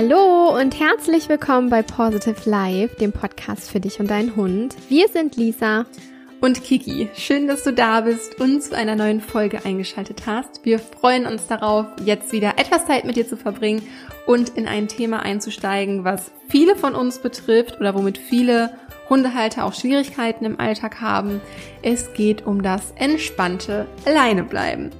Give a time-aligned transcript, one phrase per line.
[0.00, 4.76] Hallo und herzlich willkommen bei Positive Life, dem Podcast für dich und deinen Hund.
[4.88, 5.86] Wir sind Lisa
[6.40, 7.08] und Kiki.
[7.16, 10.64] Schön, dass du da bist und zu einer neuen Folge eingeschaltet hast.
[10.64, 13.82] Wir freuen uns darauf, jetzt wieder etwas Zeit mit dir zu verbringen
[14.24, 18.70] und in ein Thema einzusteigen, was viele von uns betrifft oder womit viele
[19.10, 21.40] Hundehalter auch Schwierigkeiten im Alltag haben.
[21.82, 24.92] Es geht um das entspannte Alleinebleiben.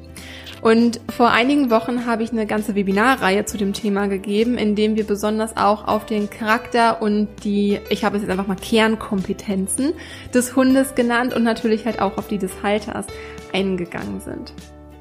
[0.60, 4.96] Und vor einigen Wochen habe ich eine ganze Webinarreihe zu dem Thema gegeben, in dem
[4.96, 9.92] wir besonders auch auf den Charakter und die, ich habe es jetzt einfach mal Kernkompetenzen
[10.34, 13.06] des Hundes genannt und natürlich halt auch auf die des Halters
[13.52, 14.52] eingegangen sind.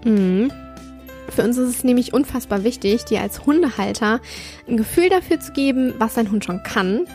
[0.06, 0.52] Mhm.
[1.30, 4.22] Für uns ist es nämlich unfassbar wichtig, dir als Hundehalter
[4.68, 7.06] ein Gefühl dafür zu geben, was dein Hund schon kann,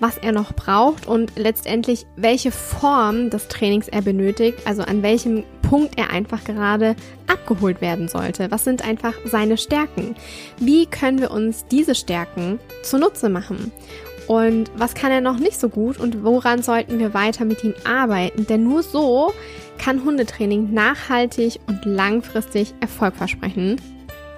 [0.00, 5.44] was er noch braucht und letztendlich welche Form des Trainings er benötigt, also an welchem
[5.62, 8.50] Punkt er einfach gerade abgeholt werden sollte.
[8.50, 10.14] Was sind einfach seine Stärken?
[10.58, 13.72] Wie können wir uns diese Stärken zunutze machen?
[14.26, 17.74] Und was kann er noch nicht so gut und woran sollten wir weiter mit ihm
[17.84, 18.46] arbeiten?
[18.46, 19.32] Denn nur so
[19.78, 23.80] kann Hundetraining nachhaltig und langfristig Erfolg versprechen.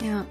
[0.04, 0.24] Ja.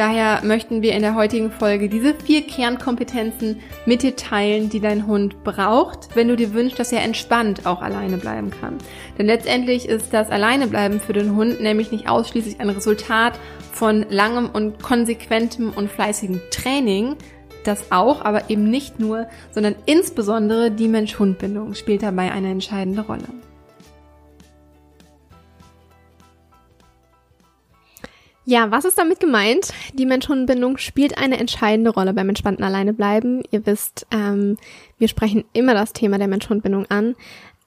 [0.00, 5.06] Daher möchten wir in der heutigen Folge diese vier Kernkompetenzen mit dir teilen, die dein
[5.06, 8.78] Hund braucht, wenn du dir wünschst, dass er entspannt auch alleine bleiben kann.
[9.18, 13.38] Denn letztendlich ist das Alleinebleiben für den Hund nämlich nicht ausschließlich ein Resultat
[13.72, 17.16] von langem und konsequentem und fleißigem Training,
[17.64, 23.28] das auch, aber eben nicht nur, sondern insbesondere die Mensch-Hund-Bindung spielt dabei eine entscheidende Rolle.
[28.50, 29.68] Ja, was ist damit gemeint?
[29.92, 33.44] Die Mensch-Hund-Bindung spielt eine entscheidende Rolle beim entspannten Alleinebleiben.
[33.52, 34.56] Ihr wisst, ähm,
[34.98, 37.14] wir sprechen immer das Thema der Mensch-Hund-Bindung an.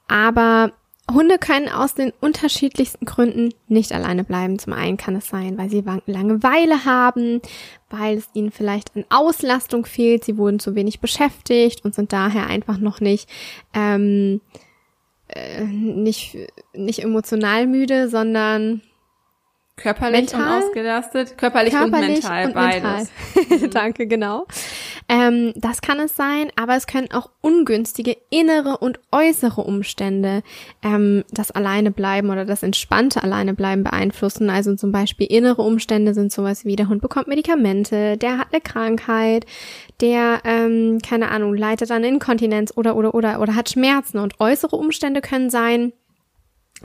[0.10, 0.74] Aber
[1.10, 4.60] Hunde können aus den unterschiedlichsten Gründen nicht alleine bleiben.
[4.60, 7.40] Zum einen kann es sein, weil sie Langeweile haben,
[7.90, 12.48] weil es ihnen vielleicht an Auslastung fehlt, sie wurden zu wenig beschäftigt und sind daher
[12.48, 13.30] einfach noch nicht
[13.74, 14.42] ähm,
[15.30, 16.36] äh, nicht
[16.74, 18.82] nicht emotional müde, sondern
[19.76, 21.38] Körperlich mental, und ausgelastet?
[21.38, 23.10] Körperlich, körperlich und mental, und beides.
[23.50, 23.70] Mental.
[23.74, 24.46] Danke, genau.
[25.10, 30.44] Ähm, das kann es sein, aber es können auch ungünstige innere und äußere Umstände
[30.84, 34.52] ähm, das Alleinebleiben oder das entspannte Alleinebleiben beeinflussen.
[34.52, 38.62] Also zum Beispiel innere Umstände sind sowas wie der Hund bekommt Medikamente, der hat eine
[38.62, 39.48] Krankheit,
[40.02, 44.20] der, ähm, keine Ahnung, leitet an Inkontinenz oder, oder, oder, oder hat Schmerzen.
[44.20, 45.94] Und äußere Umstände können sein,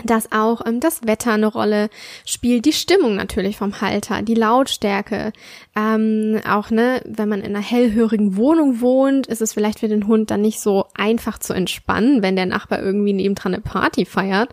[0.04, 1.90] dass auch ähm, das Wetter eine Rolle
[2.24, 5.32] spielt, die Stimmung natürlich vom Halter, die Lautstärke.
[5.76, 10.06] Ähm, auch, ne, wenn man in einer hellhörigen Wohnung wohnt, ist es vielleicht für den
[10.06, 14.50] Hund dann nicht so einfach zu entspannen, wenn der Nachbar irgendwie nebendran eine Party feiert,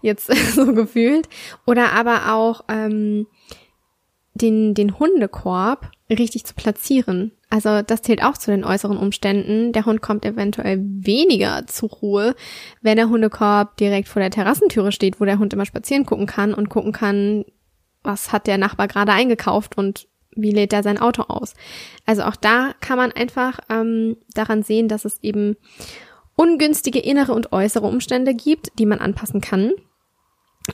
[0.00, 1.28] jetzt so gefühlt.
[1.66, 3.26] Oder aber auch ähm,
[4.34, 7.32] den, den Hundekorb richtig zu platzieren.
[7.50, 9.72] Also das zählt auch zu den äußeren Umständen.
[9.72, 12.34] Der Hund kommt eventuell weniger zur Ruhe,
[12.80, 16.54] wenn der Hundekorb direkt vor der Terrassentüre steht, wo der Hund immer spazieren gucken kann
[16.54, 17.44] und gucken kann,
[18.02, 20.06] was hat der Nachbar gerade eingekauft und
[20.36, 21.54] wie lädt er sein Auto aus.
[22.04, 25.56] Also auch da kann man einfach ähm, daran sehen, dass es eben
[26.36, 29.72] ungünstige innere und äußere Umstände gibt, die man anpassen kann.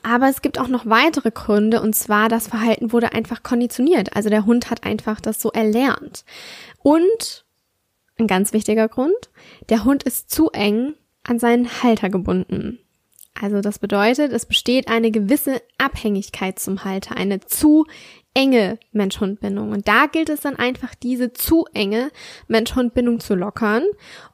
[0.03, 4.17] Aber es gibt auch noch weitere Gründe und zwar das Verhalten wurde einfach konditioniert.
[4.17, 6.25] Also der Hund hat einfach das so erlernt.
[6.83, 7.45] Und
[8.19, 9.31] ein ganz wichtiger Grund,
[9.69, 10.95] der Hund ist zu eng
[11.25, 12.79] an seinen Halter gebunden.
[13.41, 17.87] Also das bedeutet, es besteht eine gewisse Abhängigkeit zum Halter, eine zu
[18.35, 19.73] enge Mensch-Hund-Bindung.
[19.73, 22.11] Und da gilt es dann einfach, diese zu enge
[22.49, 23.85] Mensch-Hund-Bindung zu lockern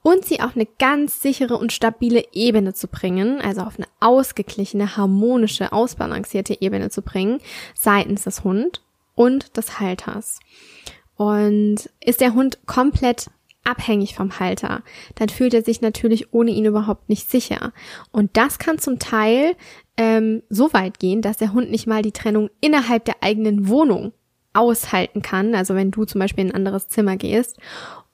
[0.02, 4.96] und sie auf eine ganz sichere und stabile Ebene zu bringen, also auf eine ausgeglichene,
[4.96, 7.40] harmonische, ausbalancierte Ebene zu bringen,
[7.74, 8.82] seitens des Hund
[9.14, 10.38] und des Halters.
[11.16, 13.28] Und ist der Hund komplett
[13.64, 14.82] abhängig vom Halter,
[15.16, 17.72] dann fühlt er sich natürlich ohne ihn überhaupt nicht sicher.
[18.12, 19.56] Und das kann zum Teil
[19.98, 24.12] ähm, so weit gehen, dass der Hund nicht mal die Trennung innerhalb der eigenen Wohnung
[24.54, 25.54] aushalten kann.
[25.54, 27.58] Also wenn du zum Beispiel in ein anderes Zimmer gehst.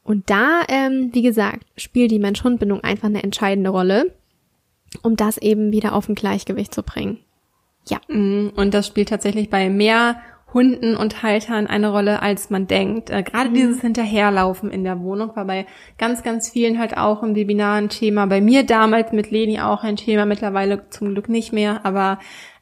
[0.03, 4.13] Und da, ähm, wie gesagt, spielt die Mensch-Hund-Bindung einfach eine entscheidende Rolle,
[5.03, 7.19] um das eben wieder auf ein Gleichgewicht zu bringen.
[7.89, 8.01] Ja.
[8.09, 10.17] Mm, und das spielt tatsächlich bei mehr
[10.55, 13.11] Hunden und Haltern eine Rolle, als man denkt.
[13.11, 13.55] Äh, Gerade mhm.
[13.55, 15.67] dieses Hinterherlaufen in der Wohnung war bei
[15.99, 18.27] ganz, ganz vielen halt auch im Webinar ein Thema.
[18.27, 22.19] Bei mir damals mit Leni auch ein Thema, mittlerweile zum Glück nicht mehr, aber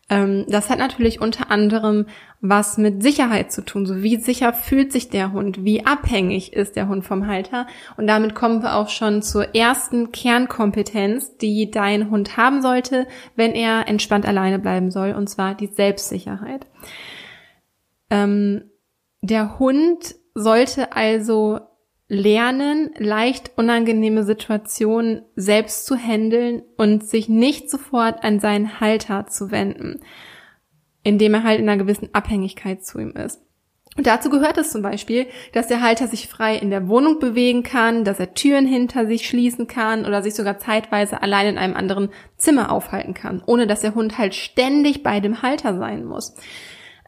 [0.09, 2.07] ähm, das hat natürlich unter anderem
[2.41, 3.87] was mit Sicherheit zu tun.
[3.87, 5.65] So wie sicher fühlt sich der Hund?
[5.65, 7.69] Wie abhängig ist der Hund vom Halter?
[7.97, 13.07] Und damit kommen wir auch schon zur ersten Kernkompetenz, die dein Hund haben sollte,
[13.37, 16.67] wenn er entspannt alleine bleiben soll, und zwar die Selbstsicherheit.
[18.13, 18.71] Ähm,
[19.23, 21.61] der Hund sollte also
[22.09, 29.51] lernen, leicht unangenehme Situationen selbst zu handeln und sich nicht sofort an seinen Halter zu
[29.51, 30.01] wenden,
[31.03, 33.41] indem er halt in einer gewissen Abhängigkeit zu ihm ist.
[33.97, 37.63] Und dazu gehört es zum Beispiel, dass der Halter sich frei in der Wohnung bewegen
[37.63, 41.77] kann, dass er Türen hinter sich schließen kann oder sich sogar zeitweise allein in einem
[41.77, 46.35] anderen Zimmer aufhalten kann, ohne dass der Hund halt ständig bei dem Halter sein muss.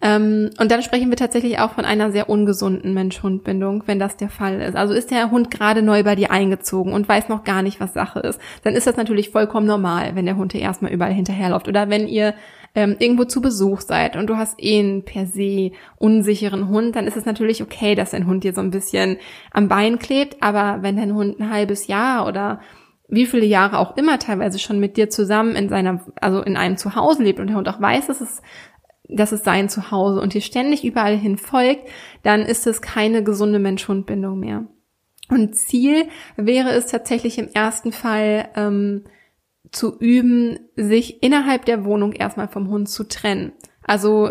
[0.04, 4.28] Ähm, und dann sprechen wir tatsächlich auch von einer sehr ungesunden Mensch-Hund-Bindung, wenn das der
[4.28, 4.76] Fall ist.
[4.76, 7.94] Also ist der Hund gerade neu bei dir eingezogen und weiß noch gar nicht, was
[7.94, 11.68] Sache ist, dann ist das natürlich vollkommen normal, wenn der Hund dir erstmal überall hinterherläuft.
[11.68, 12.34] Oder wenn ihr
[12.74, 17.06] ähm, irgendwo zu Besuch seid und du hast eh einen per se unsicheren Hund, dann
[17.06, 19.16] ist es natürlich okay, dass dein Hund dir so ein bisschen
[19.52, 20.42] am Bein klebt.
[20.42, 22.60] Aber wenn dein Hund ein halbes Jahr oder
[23.08, 26.76] wie viele Jahre auch immer teilweise schon mit dir zusammen in seiner, also in einem
[26.76, 28.42] Zuhause lebt und der Hund auch weiß, dass es
[29.08, 31.88] das ist sein Zuhause und dir ständig überall hin folgt,
[32.22, 34.66] dann ist es keine gesunde Mensch-Hund-Bindung mehr.
[35.28, 39.04] Und Ziel wäre es tatsächlich im ersten Fall ähm,
[39.70, 43.52] zu üben, sich innerhalb der Wohnung erstmal vom Hund zu trennen.
[43.82, 44.30] Also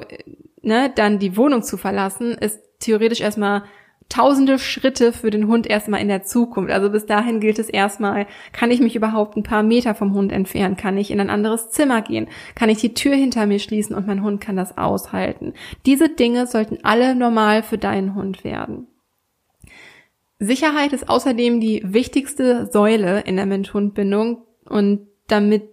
[0.62, 3.64] ne, dann die Wohnung zu verlassen, ist theoretisch erstmal
[4.10, 6.72] tausende Schritte für den Hund erstmal in der Zukunft.
[6.72, 10.32] Also bis dahin gilt es erstmal, kann ich mich überhaupt ein paar Meter vom Hund
[10.32, 10.78] entfernen?
[10.78, 12.28] Kann ich in ein anderes Zimmer gehen?
[12.56, 15.54] Kann ich die Tür hinter mir schließen und mein Hund kann das aushalten?
[15.86, 18.88] Diese Dinge sollten alle normal für deinen Hund werden.
[20.40, 25.73] Sicherheit ist außerdem die wichtigste Säule in der Mensch-Hund-Bindung und damit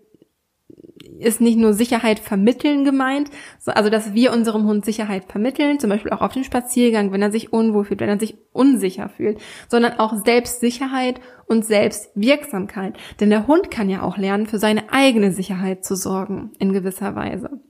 [1.20, 3.30] ist nicht nur Sicherheit vermitteln gemeint,
[3.66, 7.30] also dass wir unserem Hund Sicherheit vermitteln, zum Beispiel auch auf dem Spaziergang, wenn er
[7.30, 9.38] sich unwohl fühlt, wenn er sich unsicher fühlt,
[9.68, 12.96] sondern auch Selbstsicherheit und Selbstwirksamkeit.
[13.20, 17.14] Denn der Hund kann ja auch lernen, für seine eigene Sicherheit zu sorgen, in gewisser
[17.14, 17.60] Weise.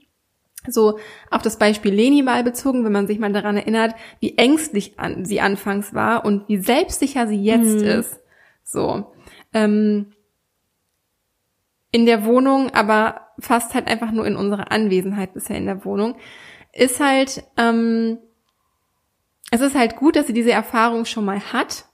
[0.67, 0.99] So
[1.31, 5.25] auf das Beispiel Leni mal bezogen, wenn man sich mal daran erinnert, wie ängstlich an,
[5.25, 7.87] sie anfangs war und wie selbstsicher sie jetzt mhm.
[7.87, 8.19] ist.
[8.63, 9.11] So.
[9.53, 10.13] Ähm,
[11.91, 16.15] in der Wohnung, aber fast halt einfach nur in unserer Anwesenheit bisher in der Wohnung,
[16.73, 18.17] ist halt, ähm,
[19.51, 21.85] es ist halt gut, dass sie diese Erfahrung schon mal hat,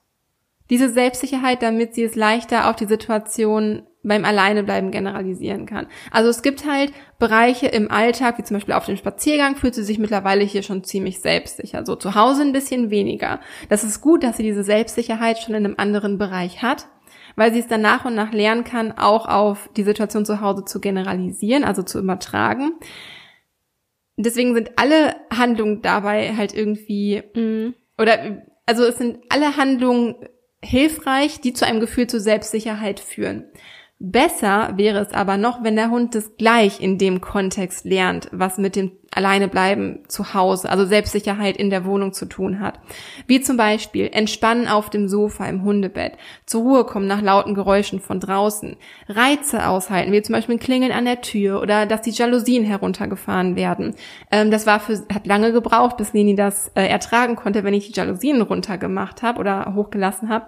[0.70, 5.88] diese Selbstsicherheit, damit sie es leichter auf die Situation beim Alleinebleiben generalisieren kann.
[6.12, 9.84] Also es gibt halt Bereiche im Alltag, wie zum Beispiel auf dem Spaziergang, fühlt sie
[9.84, 11.86] sich mittlerweile hier schon ziemlich selbstsicher.
[11.86, 13.40] So zu Hause ein bisschen weniger.
[13.70, 16.88] Das ist gut, dass sie diese Selbstsicherheit schon in einem anderen Bereich hat
[17.38, 20.66] weil sie es dann nach und nach lernen kann, auch auf die Situation zu Hause
[20.66, 22.72] zu generalisieren, also zu übertragen.
[24.18, 27.76] Deswegen sind alle Handlungen dabei halt irgendwie, mhm.
[27.98, 30.16] oder, also es sind alle Handlungen
[30.64, 33.46] hilfreich, die zu einem Gefühl zur Selbstsicherheit führen.
[34.00, 38.60] Besser wäre es aber noch, wenn der Hund das gleich in dem Kontext lernt, was
[38.60, 42.80] mit dem Alleinebleiben zu Hause, also Selbstsicherheit in der Wohnung zu tun hat.
[43.26, 46.14] Wie zum Beispiel entspannen auf dem Sofa im Hundebett,
[46.46, 48.78] zur Ruhe kommen nach lauten Geräuschen von draußen,
[49.10, 53.56] Reize aushalten, wie zum Beispiel ein Klingeln an der Tür oder dass die Jalousien heruntergefahren
[53.56, 53.96] werden.
[54.32, 57.92] Ähm, das war für, hat lange gebraucht, bis Nini das äh, ertragen konnte, wenn ich
[57.92, 60.46] die Jalousien runtergemacht habe oder hochgelassen habe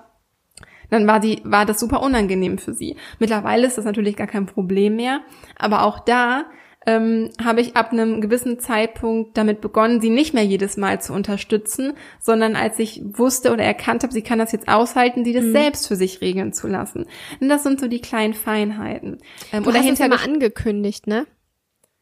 [0.90, 2.96] dann war die, war das super unangenehm für sie.
[3.20, 5.22] Mittlerweile ist das natürlich gar kein Problem mehr,
[5.58, 6.46] aber auch da
[6.86, 11.14] ähm, habe ich ab einem gewissen Zeitpunkt damit begonnen, sie nicht mehr jedes Mal zu
[11.14, 15.44] unterstützen, sondern als ich wusste oder erkannt habe, sie kann das jetzt aushalten, sie das
[15.44, 15.52] mhm.
[15.52, 17.06] selbst für sich regeln zu lassen.
[17.40, 19.18] Und das sind so die kleinen Feinheiten.
[19.52, 21.28] Ähm, du oder hast es immer angekündigt, ne?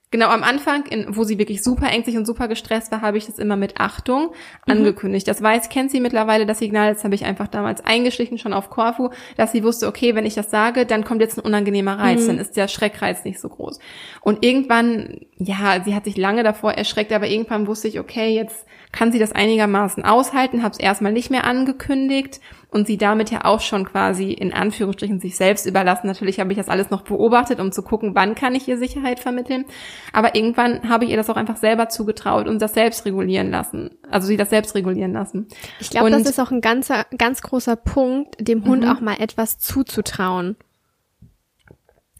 [0.09, 3.25] Genau, am Anfang, in, wo sie wirklich super ängstlich und super gestresst war, habe ich
[3.25, 4.27] das immer mit Achtung
[4.65, 4.71] mhm.
[4.71, 5.27] angekündigt.
[5.27, 8.69] Das weiß, kennt sie mittlerweile, das Signal, das habe ich einfach damals eingeschlichen, schon auf
[8.69, 12.21] Korfu, dass sie wusste, okay, wenn ich das sage, dann kommt jetzt ein unangenehmer Reiz,
[12.21, 12.27] mhm.
[12.27, 13.79] dann ist der Schreckreiz nicht so groß.
[14.21, 18.65] Und irgendwann, ja, sie hat sich lange davor erschreckt, aber irgendwann wusste ich, okay, jetzt
[18.93, 23.45] kann sie das einigermaßen aushalten, habe es erstmal nicht mehr angekündigt und sie damit ja
[23.45, 26.07] auch schon quasi in Anführungsstrichen sich selbst überlassen.
[26.07, 29.19] Natürlich habe ich das alles noch beobachtet, um zu gucken, wann kann ich ihr Sicherheit
[29.19, 29.65] vermitteln.
[30.11, 33.91] Aber irgendwann habe ich ihr das auch einfach selber zugetraut und das selbst regulieren lassen.
[34.09, 35.47] Also sie das selbst regulieren lassen.
[35.79, 38.89] Ich glaube, das ist auch ein ganzer, ganz großer Punkt, dem Hund mhm.
[38.89, 40.57] auch mal etwas zuzutrauen.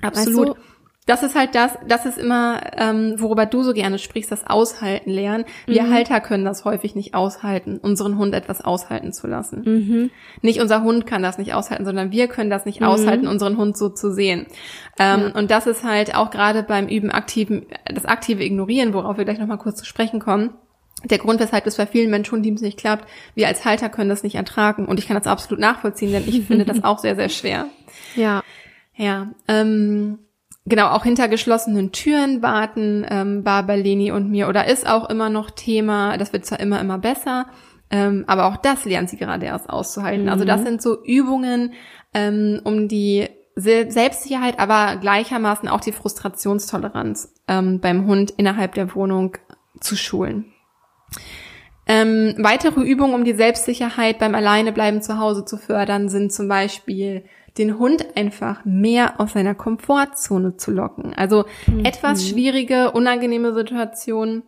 [0.02, 0.50] Absolut.
[0.50, 0.62] Weißt du,
[1.08, 5.10] das ist halt das, das ist immer, ähm, worüber du so gerne sprichst, das Aushalten
[5.10, 5.46] lernen.
[5.66, 5.94] Wir mhm.
[5.94, 9.62] Halter können das häufig nicht aushalten, unseren Hund etwas aushalten zu lassen.
[9.66, 10.12] Mhm.
[10.42, 12.88] Nicht unser Hund kann das nicht aushalten, sondern wir können das nicht mhm.
[12.88, 14.48] aushalten, unseren Hund so zu sehen.
[15.00, 15.40] Ähm, ja.
[15.40, 19.40] Und das ist halt auch gerade beim Üben aktiven, das aktive Ignorieren, worauf wir gleich
[19.40, 20.56] nochmal kurz zu sprechen kommen.
[21.06, 24.36] Der Grund, weshalb das bei vielen Mensch-Hund-Teams nicht klappt, wir als Halter können das nicht
[24.36, 24.86] ertragen.
[24.86, 27.68] Und ich kann das absolut nachvollziehen, denn ich finde das auch sehr, sehr schwer.
[28.16, 28.44] Ja.
[28.96, 29.32] Ja.
[29.48, 30.18] Ähm,
[30.68, 35.10] genau auch hinter geschlossenen Türen warten ähm, war bei Leni und mir oder ist auch
[35.10, 36.18] immer noch Thema.
[36.18, 37.48] Das wird zwar immer immer besser,
[37.90, 40.24] Ähm, aber auch das lernt sie gerade erst auszuhalten.
[40.24, 40.30] Mhm.
[40.30, 40.66] Also das mhm.
[40.66, 41.74] sind so Übungen,
[42.14, 49.38] ähm, um die Selbstsicherheit, aber gleichermaßen auch die Frustrationstoleranz ähm, beim Hund innerhalb der Wohnung
[49.80, 50.54] zu schulen.
[51.88, 57.24] Ähm, weitere Übungen, um die Selbstsicherheit beim Alleinebleiben zu Hause zu fördern, sind zum Beispiel
[57.58, 61.14] den Hund einfach mehr aus seiner Komfortzone zu locken.
[61.14, 61.86] Also mhm.
[61.86, 64.44] etwas schwierige, unangenehme Situationen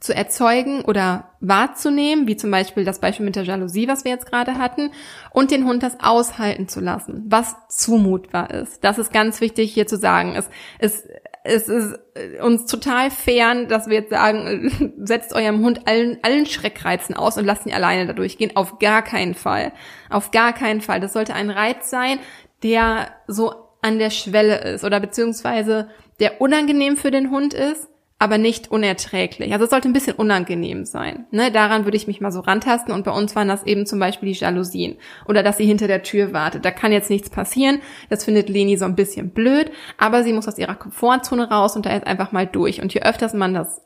[0.00, 4.26] zu erzeugen oder wahrzunehmen, wie zum Beispiel das Beispiel mit der Jalousie, was wir jetzt
[4.26, 4.92] gerade hatten,
[5.30, 8.82] und den Hund das aushalten zu lassen, was zumutbar ist.
[8.82, 10.34] Das ist ganz wichtig hier zu sagen.
[10.34, 11.06] Es, es,
[11.42, 11.98] es ist
[12.42, 17.44] uns total fern, dass wir jetzt sagen, setzt eurem Hund allen, allen Schreckreizen aus und
[17.44, 18.56] lasst ihn alleine da durchgehen.
[18.56, 19.72] Auf gar keinen Fall.
[20.10, 21.00] Auf gar keinen Fall.
[21.00, 22.18] Das sollte ein Reiz sein,
[22.62, 27.88] der so an der Schwelle ist oder beziehungsweise der unangenehm für den Hund ist,
[28.20, 29.50] aber nicht unerträglich.
[29.52, 31.24] Also es sollte ein bisschen unangenehm sein.
[31.30, 31.50] Ne?
[31.50, 34.30] Daran würde ich mich mal so rantasten und bei uns waren das eben zum Beispiel
[34.30, 36.66] die Jalousien oder dass sie hinter der Tür wartet.
[36.66, 37.80] Da kann jetzt nichts passieren.
[38.10, 41.86] Das findet Leni so ein bisschen blöd, aber sie muss aus ihrer Komfortzone raus und
[41.86, 42.82] da jetzt einfach mal durch.
[42.82, 43.80] Und je öfters man das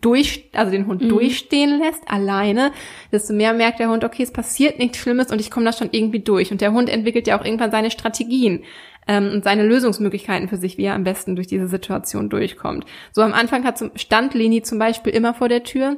[0.00, 1.08] durch, also den Hund mhm.
[1.08, 2.70] durchstehen lässt, alleine,
[3.10, 5.88] desto mehr merkt der Hund, okay, es passiert nichts Schlimmes und ich komme da schon
[5.90, 6.52] irgendwie durch.
[6.52, 8.62] Und der Hund entwickelt ja auch irgendwann seine Strategien
[9.08, 12.84] ähm, und seine Lösungsmöglichkeiten für sich, wie er am besten durch diese Situation durchkommt.
[13.12, 15.96] So am Anfang hat zum, stand Leni zum Beispiel immer vor der Tür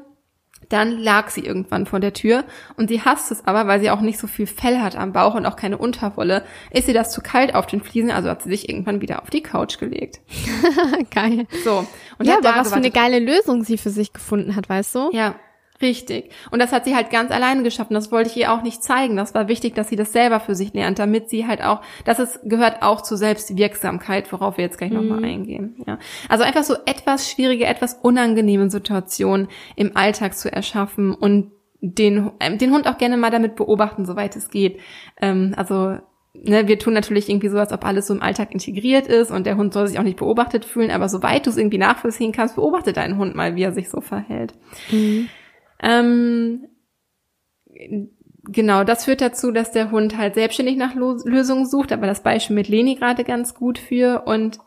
[0.68, 2.44] dann lag sie irgendwann vor der Tür
[2.76, 5.34] und sie hasst es aber, weil sie auch nicht so viel Fell hat am Bauch
[5.34, 6.44] und auch keine Unterwolle.
[6.70, 9.30] Ist sie das zu kalt auf den Fliesen, also hat sie sich irgendwann wieder auf
[9.30, 10.20] die Couch gelegt.
[11.10, 11.46] Geil.
[11.64, 11.86] So.
[12.18, 12.72] Und ja, aber was gewartet.
[12.72, 15.10] für eine geile Lösung sie für sich gefunden hat, weißt du?
[15.12, 15.34] Ja.
[15.82, 16.30] Richtig.
[16.50, 17.90] Und das hat sie halt ganz alleine geschafft.
[17.90, 19.16] Und das wollte ich ihr auch nicht zeigen.
[19.16, 22.18] Das war wichtig, dass sie das selber für sich lernt, damit sie halt auch, das
[22.18, 24.96] ist, gehört auch zur Selbstwirksamkeit, worauf wir jetzt gleich mhm.
[25.08, 25.76] nochmal eingehen.
[25.86, 25.98] Ja.
[26.28, 32.56] Also einfach so etwas schwierige, etwas unangenehme Situationen im Alltag zu erschaffen und den, äh,
[32.56, 34.80] den Hund auch gerne mal damit beobachten, soweit es geht.
[35.20, 35.96] Ähm, also
[36.32, 39.46] Ne, wir tun natürlich irgendwie so, als ob alles so im Alltag integriert ist und
[39.46, 42.54] der Hund soll sich auch nicht beobachtet fühlen, aber soweit du es irgendwie nachvollziehen kannst,
[42.54, 44.54] beobachte deinen Hund mal, wie er sich so verhält.
[44.92, 45.28] Mhm.
[45.82, 46.66] Ähm,
[48.44, 52.56] genau, das führt dazu, dass der Hund halt selbstständig nach Lösungen sucht, aber das Beispiel
[52.56, 54.58] mit Leni gerade ganz gut für und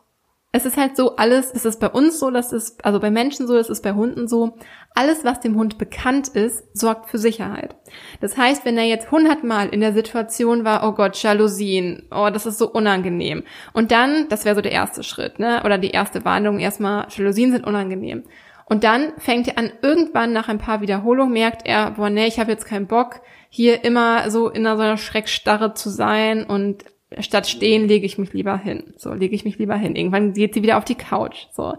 [0.55, 3.47] es ist halt so, alles, es ist bei uns so, das ist, also bei Menschen
[3.47, 4.55] so, das ist bei Hunden so,
[4.93, 7.75] alles, was dem Hund bekannt ist, sorgt für Sicherheit.
[8.21, 12.45] Das heißt, wenn er jetzt hundertmal in der Situation war, oh Gott, Jalousien, oh, das
[12.45, 13.41] ist so unangenehm.
[13.73, 17.51] Und dann, das wäre so der erste Schritt, ne, oder die erste Warnung, erstmal, Jalousien
[17.51, 18.23] sind unangenehm.
[18.65, 22.39] Und dann fängt er an, irgendwann nach ein paar Wiederholungen merkt er, boah, nee, ich
[22.39, 26.85] habe jetzt keinen Bock, hier immer so in so einer Schreckstarre zu sein und
[27.19, 28.93] statt stehen lege ich mich lieber hin.
[28.97, 29.95] So, lege ich mich lieber hin.
[29.95, 31.47] Irgendwann geht sie wieder auf die Couch.
[31.51, 31.75] So.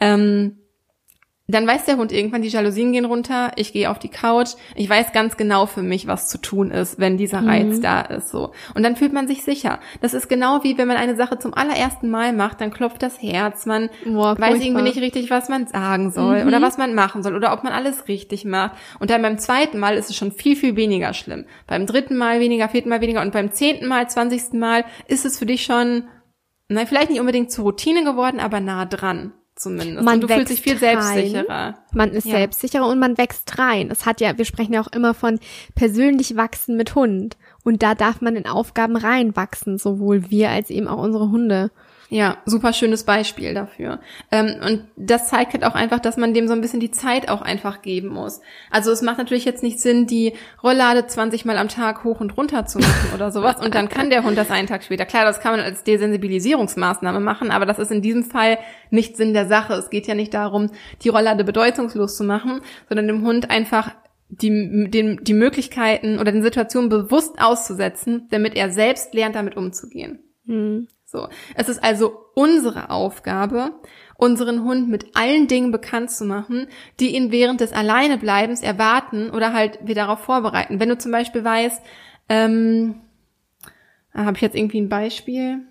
[0.00, 0.58] Ähm,
[1.48, 4.88] dann weiß der Hund irgendwann, die Jalousien gehen runter, ich gehe auf die Couch, ich
[4.88, 7.82] weiß ganz genau für mich, was zu tun ist, wenn dieser Reiz mhm.
[7.82, 8.52] da ist, so.
[8.74, 9.80] Und dann fühlt man sich sicher.
[10.00, 13.20] Das ist genau wie, wenn man eine Sache zum allerersten Mal macht, dann klopft das
[13.20, 16.48] Herz, man Boah, weiß irgendwie nicht richtig, was man sagen soll mhm.
[16.48, 18.76] oder was man machen soll oder ob man alles richtig macht.
[19.00, 21.46] Und dann beim zweiten Mal ist es schon viel, viel weniger schlimm.
[21.66, 25.38] Beim dritten Mal weniger, vierten Mal weniger und beim zehnten Mal, zwanzigsten Mal ist es
[25.38, 26.04] für dich schon,
[26.68, 29.32] na, vielleicht nicht unbedingt zur Routine geworden, aber nah dran
[29.62, 30.04] zumindest.
[30.04, 31.76] Man und du fühlst dich viel selbstsicherer.
[31.92, 32.32] Man ist ja.
[32.36, 33.90] selbstsicherer und man wächst rein.
[33.90, 35.38] Es hat ja, wir sprechen ja auch immer von
[35.74, 37.36] persönlich wachsen mit Hund.
[37.64, 41.70] Und da darf man in Aufgaben reinwachsen, sowohl wir als eben auch unsere Hunde.
[42.08, 44.00] Ja, super schönes Beispiel dafür.
[44.30, 47.30] Ähm, und das zeigt halt auch einfach, dass man dem so ein bisschen die Zeit
[47.30, 48.40] auch einfach geben muss.
[48.70, 52.36] Also es macht natürlich jetzt nicht Sinn, die Rolllade 20 Mal am Tag hoch und
[52.36, 53.64] runter zu machen oder sowas.
[53.64, 55.06] Und dann kann der Hund das einen Tag später.
[55.06, 58.58] Klar, das kann man als Desensibilisierungsmaßnahme machen, aber das ist in diesem Fall
[58.90, 59.74] nicht Sinn der Sache.
[59.74, 60.70] Es geht ja nicht darum,
[61.02, 63.90] die Rolllade bedeutungslos zu machen, sondern dem Hund einfach
[64.28, 70.20] die, den, die Möglichkeiten oder den Situationen bewusst auszusetzen, damit er selbst lernt, damit umzugehen.
[70.46, 70.88] Hm.
[71.12, 71.28] So.
[71.54, 73.72] Es ist also unsere Aufgabe,
[74.16, 76.68] unseren Hund mit allen Dingen bekannt zu machen,
[77.00, 80.80] die ihn während des Alleinebleibens erwarten oder halt wir darauf vorbereiten.
[80.80, 81.82] Wenn du zum Beispiel weißt,
[82.30, 82.94] ähm,
[84.14, 85.66] habe ich jetzt irgendwie ein Beispiel?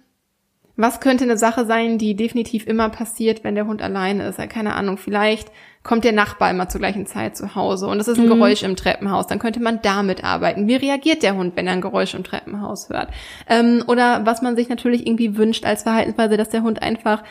[0.81, 4.39] Was könnte eine Sache sein, die definitiv immer passiert, wenn der Hund alleine ist?
[4.49, 5.51] Keine Ahnung, vielleicht
[5.83, 8.39] kommt der Nachbar immer zur gleichen Zeit zu Hause und es ist ein mhm.
[8.39, 10.67] Geräusch im Treppenhaus, dann könnte man damit arbeiten.
[10.67, 13.09] Wie reagiert der Hund, wenn er ein Geräusch im Treppenhaus hört?
[13.47, 17.23] Ähm, oder was man sich natürlich irgendwie wünscht als Verhaltensweise, dass der Hund einfach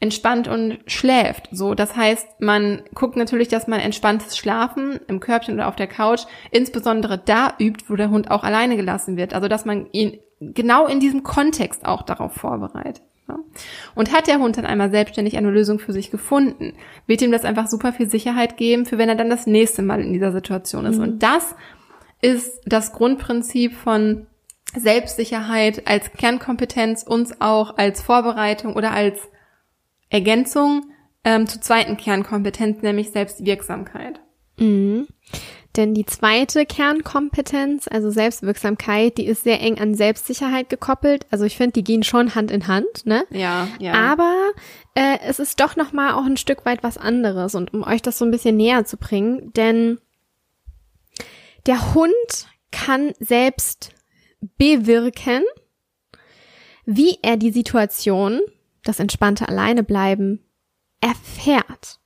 [0.00, 1.48] entspannt und schläft.
[1.52, 5.86] So, das heißt, man guckt natürlich, dass man entspanntes Schlafen im Körbchen oder auf der
[5.86, 9.34] Couch insbesondere da übt, wo der Hund auch alleine gelassen wird.
[9.34, 13.02] Also, dass man ihn genau in diesem Kontext auch darauf vorbereitet.
[13.94, 16.74] Und hat der Hund dann einmal selbstständig eine Lösung für sich gefunden,
[17.06, 20.00] wird ihm das einfach super viel Sicherheit geben, für wenn er dann das nächste Mal
[20.00, 20.98] in dieser Situation ist.
[20.98, 21.02] Mhm.
[21.02, 21.54] Und das
[22.20, 24.26] ist das Grundprinzip von
[24.74, 29.18] Selbstsicherheit als Kernkompetenz, uns auch als Vorbereitung oder als
[30.08, 30.84] Ergänzung
[31.24, 34.20] ähm, zur zweiten Kernkompetenz, nämlich Selbstwirksamkeit.
[34.58, 35.06] Mhm.
[35.76, 41.26] Denn die zweite Kernkompetenz, also Selbstwirksamkeit, die ist sehr eng an Selbstsicherheit gekoppelt.
[41.30, 43.26] Also ich finde, die gehen schon Hand in Hand, ne?
[43.30, 43.92] Ja, ja.
[43.92, 44.52] Aber
[44.94, 47.54] äh, es ist doch noch mal auch ein Stück weit was anderes.
[47.54, 49.98] Und um euch das so ein bisschen näher zu bringen, denn
[51.66, 52.14] der Hund
[52.70, 53.90] kann selbst
[54.56, 55.42] bewirken,
[56.84, 58.40] wie er die Situation,
[58.84, 60.44] das entspannte Alleinebleiben,
[61.00, 61.98] erfährt.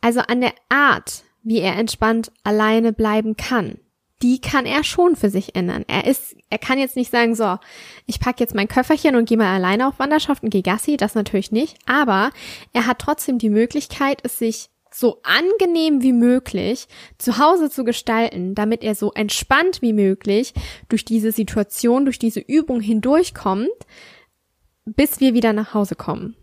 [0.00, 3.78] Also an der Art, wie er entspannt alleine bleiben kann.
[4.22, 5.84] Die kann er schon für sich ändern.
[5.88, 7.56] Er ist, er kann jetzt nicht sagen, so,
[8.06, 11.14] ich pack jetzt mein Köfferchen und gehe mal alleine auf Wanderschaft und gehe Gassi, das
[11.14, 11.78] natürlich nicht.
[11.86, 12.30] Aber
[12.74, 18.54] er hat trotzdem die Möglichkeit, es sich so angenehm wie möglich zu Hause zu gestalten,
[18.54, 20.52] damit er so entspannt wie möglich
[20.88, 23.68] durch diese Situation, durch diese Übung hindurchkommt,
[24.84, 26.36] bis wir wieder nach Hause kommen.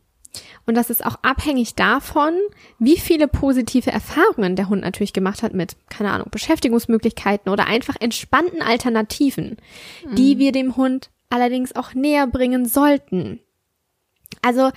[0.68, 2.34] Und das ist auch abhängig davon,
[2.78, 7.96] wie viele positive Erfahrungen der Hund natürlich gemacht hat mit, keine Ahnung, Beschäftigungsmöglichkeiten oder einfach
[8.00, 9.58] entspannten Alternativen,
[10.06, 10.16] mhm.
[10.16, 13.40] die wir dem Hund allerdings auch näher bringen sollten.
[14.42, 14.72] Also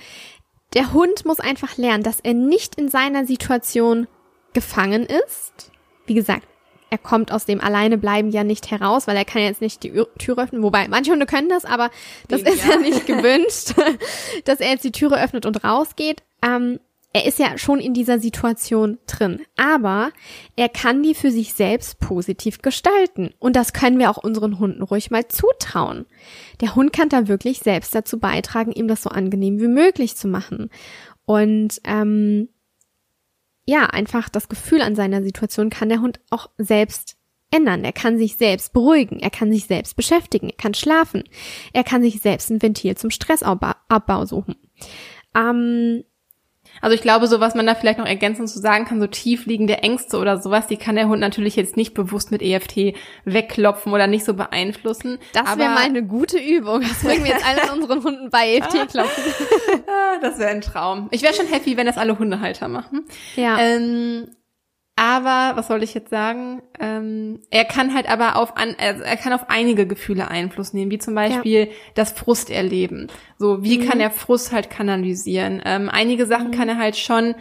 [0.73, 4.07] der Hund muss einfach lernen, dass er nicht in seiner Situation
[4.53, 5.71] gefangen ist.
[6.05, 6.47] Wie gesagt,
[6.91, 10.37] er kommt aus dem Alleinebleiben ja nicht heraus, weil er kann jetzt nicht die Tür
[10.37, 10.61] öffnen.
[10.61, 11.89] Wobei, manche Hunde können das, aber
[12.27, 13.73] das ist ja nicht gewünscht,
[14.45, 16.21] dass er jetzt die Türe öffnet und rausgeht.
[16.43, 16.79] Ähm,
[17.13, 19.41] er ist ja schon in dieser Situation drin.
[19.55, 20.11] Aber
[20.57, 23.33] er kann die für sich selbst positiv gestalten.
[23.39, 26.05] Und das können wir auch unseren Hunden ruhig mal zutrauen.
[26.59, 30.27] Der Hund kann da wirklich selbst dazu beitragen, ihm das so angenehm wie möglich zu
[30.27, 30.69] machen.
[31.25, 32.49] Und ähm,
[33.71, 37.15] ja, einfach das Gefühl an seiner Situation kann der Hund auch selbst
[37.51, 37.85] ändern.
[37.85, 41.23] Er kann sich selbst beruhigen, er kann sich selbst beschäftigen, er kann schlafen,
[41.71, 44.57] er kann sich selbst ein Ventil zum Stressabbau suchen.
[45.33, 46.03] Ähm,
[46.81, 49.79] also ich glaube, so was man da vielleicht noch ergänzend zu sagen kann, so tiefliegende
[49.79, 54.07] Ängste oder sowas, die kann der Hund natürlich jetzt nicht bewusst mit EFT wegklopfen oder
[54.07, 55.19] nicht so beeinflussen.
[55.33, 56.81] Das wäre mal eine gute Übung.
[56.81, 59.23] Das bringen wir jetzt allen unseren Hunden bei EFT klopfen.
[59.87, 61.07] Ah, das wäre ein Traum.
[61.11, 63.05] Ich wäre schon happy, wenn das alle Hundehalter machen.
[63.35, 63.57] Ja.
[63.59, 64.27] Ähm,
[65.01, 66.61] aber, was soll ich jetzt sagen?
[66.79, 70.91] Ähm, er kann halt aber auf an, also er kann auf einige Gefühle Einfluss nehmen,
[70.91, 71.73] wie zum Beispiel ja.
[71.95, 73.07] das Frusterleben.
[73.39, 73.89] So, wie mhm.
[73.89, 75.59] kann er Frust halt kanalisieren?
[75.65, 76.51] Ähm, einige Sachen mhm.
[76.51, 77.33] kann er halt schon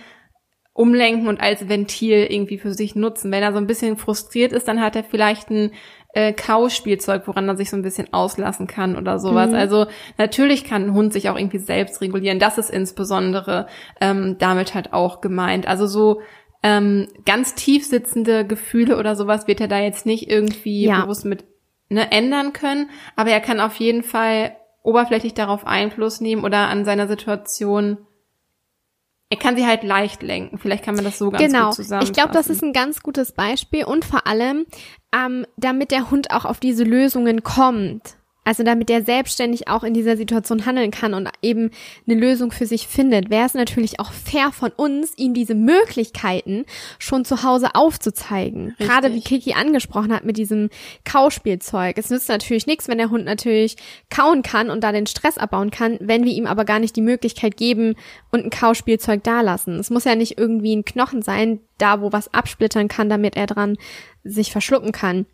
[0.72, 3.30] umlenken und als Ventil irgendwie für sich nutzen.
[3.30, 5.72] Wenn er so ein bisschen frustriert ist, dann hat er vielleicht ein
[6.14, 9.50] äh, Kauspielzeug, woran er sich so ein bisschen auslassen kann oder sowas.
[9.50, 9.56] Mhm.
[9.56, 12.38] Also natürlich kann ein Hund sich auch irgendwie selbst regulieren.
[12.38, 13.66] Das ist insbesondere
[14.00, 15.68] ähm, damit halt auch gemeint.
[15.68, 16.22] Also so
[16.62, 21.02] ähm, ganz tief sitzende Gefühle oder sowas wird er da jetzt nicht irgendwie ja.
[21.02, 21.44] bewusst mit
[21.88, 26.84] ne, ändern können, aber er kann auf jeden Fall oberflächlich darauf Einfluss nehmen oder an
[26.84, 27.98] seiner Situation
[29.30, 30.58] er kann sie halt leicht lenken.
[30.58, 31.66] Vielleicht kann man das so ganz genau.
[31.66, 32.10] gut zusammenfassen.
[32.10, 34.66] Ich glaube, das ist ein ganz gutes Beispiel und vor allem,
[35.14, 38.16] ähm, damit der Hund auch auf diese Lösungen kommt.
[38.44, 41.70] Also damit er selbstständig auch in dieser Situation handeln kann und eben
[42.06, 46.64] eine Lösung für sich findet, wäre es natürlich auch fair von uns, ihm diese Möglichkeiten
[46.98, 48.68] schon zu Hause aufzuzeigen.
[48.68, 48.88] Richtig.
[48.88, 50.70] Gerade wie Kiki angesprochen hat mit diesem
[51.04, 51.98] Kauspielzeug.
[51.98, 53.76] Es nützt natürlich nichts, wenn der Hund natürlich
[54.08, 57.02] kauen kann und da den Stress abbauen kann, wenn wir ihm aber gar nicht die
[57.02, 57.94] Möglichkeit geben
[58.32, 59.78] und ein Kauspielzeug dalassen.
[59.78, 63.46] Es muss ja nicht irgendwie ein Knochen sein, da wo was absplittern kann, damit er
[63.46, 63.76] dran
[64.24, 65.26] sich verschlucken kann.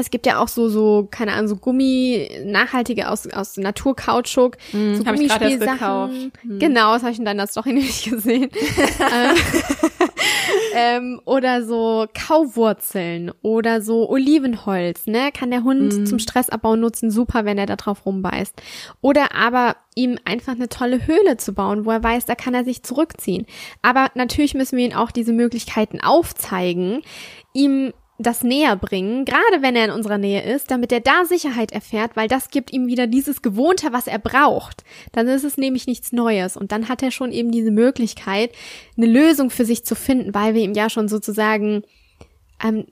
[0.00, 4.56] Es gibt ja auch so, so, keine Ahnung, so Gummi, nachhaltige aus, aus Naturkautschuk.
[4.72, 6.32] Mm, so Gummispielsachen.
[6.44, 6.58] Mm.
[6.58, 8.50] Genau, das habe ich in deiner Story nämlich gesehen.
[9.00, 9.36] Ähm,
[10.74, 15.30] ähm, oder so Kauwurzeln oder so Olivenholz, ne?
[15.32, 16.06] Kann der Hund mm.
[16.06, 18.60] zum Stressabbau nutzen, super, wenn er da drauf rumbeißt.
[19.00, 22.64] Oder aber ihm einfach eine tolle Höhle zu bauen, wo er weiß, da kann er
[22.64, 23.46] sich zurückziehen.
[23.82, 27.02] Aber natürlich müssen wir ihm auch diese Möglichkeiten aufzeigen,
[27.52, 31.70] ihm das näher bringen, gerade wenn er in unserer Nähe ist, damit er da Sicherheit
[31.70, 34.82] erfährt, weil das gibt ihm wieder dieses Gewohnte, was er braucht.
[35.12, 38.50] Dann ist es nämlich nichts Neues und dann hat er schon eben diese Möglichkeit,
[38.96, 41.84] eine Lösung für sich zu finden, weil wir ihm ja schon sozusagen
[42.62, 42.86] ähm,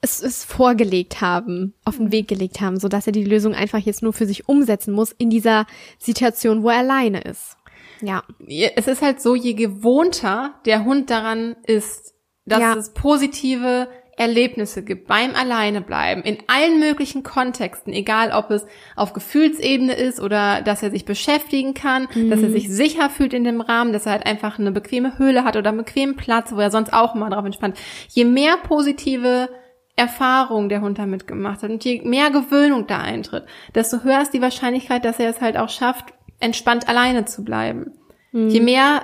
[0.00, 3.80] es, es vorgelegt haben, auf den Weg gelegt haben, so dass er die Lösung einfach
[3.80, 5.66] jetzt nur für sich umsetzen muss in dieser
[5.98, 7.56] Situation, wo er alleine ist.
[8.00, 8.22] Ja.
[8.46, 12.74] Es ist halt so, je gewohnter der Hund daran ist, dass ja.
[12.74, 19.92] es positive Erlebnisse gibt beim Alleinebleiben in allen möglichen Kontexten, egal ob es auf Gefühlsebene
[19.92, 22.30] ist oder dass er sich beschäftigen kann, mhm.
[22.30, 25.44] dass er sich sicher fühlt in dem Rahmen, dass er halt einfach eine bequeme Höhle
[25.44, 27.76] hat oder einen bequemen Platz, wo er sonst auch mal drauf entspannt.
[28.08, 29.50] Je mehr positive
[29.96, 34.32] Erfahrung der Hund damit gemacht hat und je mehr Gewöhnung da eintritt, desto höher ist
[34.32, 37.92] die Wahrscheinlichkeit, dass er es halt auch schafft, entspannt alleine zu bleiben.
[38.32, 38.48] Mhm.
[38.48, 39.02] Je mehr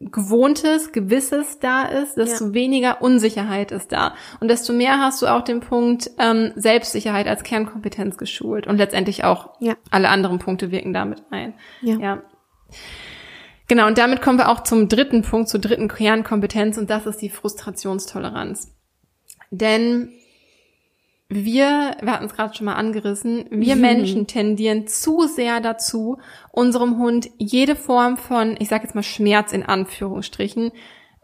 [0.00, 2.54] Gewohntes, Gewisses da ist, desto ja.
[2.54, 4.14] weniger Unsicherheit ist da.
[4.40, 8.66] Und desto mehr hast du auch den Punkt ähm, Selbstsicherheit als Kernkompetenz geschult.
[8.66, 9.76] Und letztendlich auch ja.
[9.90, 11.54] alle anderen Punkte wirken damit ein.
[11.80, 11.98] Ja.
[11.98, 12.22] ja.
[13.66, 17.22] Genau, und damit kommen wir auch zum dritten Punkt, zur dritten Kernkompetenz, und das ist
[17.22, 18.74] die Frustrationstoleranz.
[19.50, 20.12] Denn
[21.34, 23.80] wir, wir hatten es gerade schon mal angerissen, wir mhm.
[23.80, 26.18] Menschen tendieren zu sehr dazu,
[26.52, 30.72] unserem Hund jede Form von, ich sage jetzt mal Schmerz in Anführungsstrichen,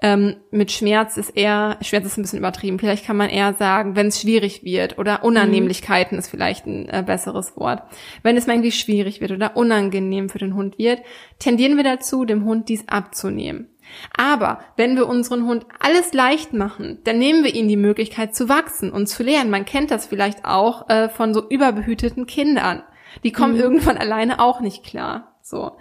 [0.03, 3.97] ähm, mit Schmerz ist eher, Schmerz ist ein bisschen übertrieben, vielleicht kann man eher sagen,
[3.97, 6.21] wenn es schwierig wird oder Unannehmlichkeiten mhm.
[6.21, 7.83] ist vielleicht ein äh, besseres Wort.
[8.23, 11.01] Wenn es mal irgendwie schwierig wird oder unangenehm für den Hund wird,
[11.39, 13.69] tendieren wir dazu, dem Hund dies abzunehmen.
[14.17, 18.49] Aber wenn wir unseren Hund alles leicht machen, dann nehmen wir ihnen die Möglichkeit zu
[18.49, 19.51] wachsen und zu lernen.
[19.51, 22.83] Man kennt das vielleicht auch äh, von so überbehüteten Kindern.
[23.25, 23.61] Die kommen mhm.
[23.61, 25.37] irgendwann alleine auch nicht klar.
[25.43, 25.73] So.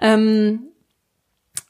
[0.00, 0.68] Ähm,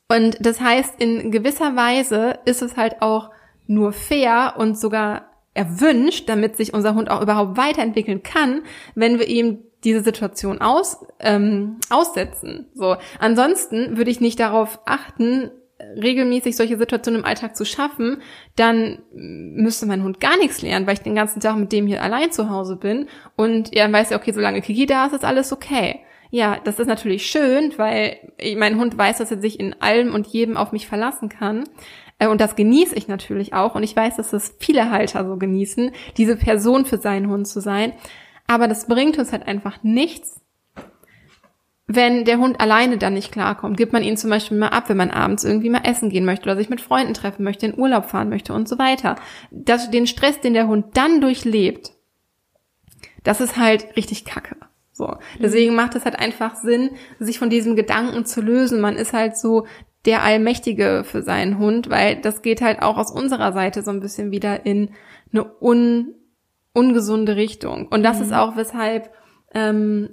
[0.08, 3.30] und das heißt, in gewisser Weise ist es halt auch
[3.66, 8.62] nur fair und sogar erwünscht, damit sich unser Hund auch überhaupt weiterentwickeln kann,
[8.94, 12.66] wenn wir ihm diese Situation aus, ähm, aussetzen.
[12.74, 12.96] So.
[13.18, 15.50] Ansonsten würde ich nicht darauf achten,
[15.96, 18.22] regelmäßig solche Situationen im Alltag zu schaffen,
[18.56, 22.02] dann müsste mein Hund gar nichts lernen, weil ich den ganzen Tag mit dem hier
[22.02, 25.52] allein zu Hause bin und er weiß ja, okay, solange Kiki da ist, ist alles
[25.52, 26.00] okay.
[26.30, 28.18] Ja, das ist natürlich schön, weil
[28.56, 31.64] mein Hund weiß, dass er sich in allem und jedem auf mich verlassen kann.
[32.18, 33.74] Äh, und das genieße ich natürlich auch.
[33.74, 37.60] Und ich weiß, dass es viele Halter so genießen, diese Person für seinen Hund zu
[37.60, 37.94] sein.
[38.46, 40.40] Aber das bringt uns halt einfach nichts,
[41.90, 44.98] wenn der Hund alleine dann nicht klarkommt, gibt man ihn zum Beispiel mal ab, wenn
[44.98, 48.04] man abends irgendwie mal essen gehen möchte oder sich mit Freunden treffen möchte, in Urlaub
[48.04, 49.16] fahren möchte und so weiter.
[49.50, 51.92] Das, den Stress, den der Hund dann durchlebt,
[53.24, 54.56] das ist halt richtig kacke.
[54.92, 55.16] So.
[55.38, 58.82] Deswegen macht es halt einfach Sinn, sich von diesem Gedanken zu lösen.
[58.82, 59.66] Man ist halt so
[60.04, 64.00] der Allmächtige für seinen Hund, weil das geht halt auch aus unserer Seite so ein
[64.00, 64.90] bisschen wieder in
[65.32, 66.14] eine un,
[66.74, 67.88] ungesunde Richtung.
[67.88, 68.24] Und das mhm.
[68.24, 69.10] ist auch, weshalb
[69.54, 70.10] ähm,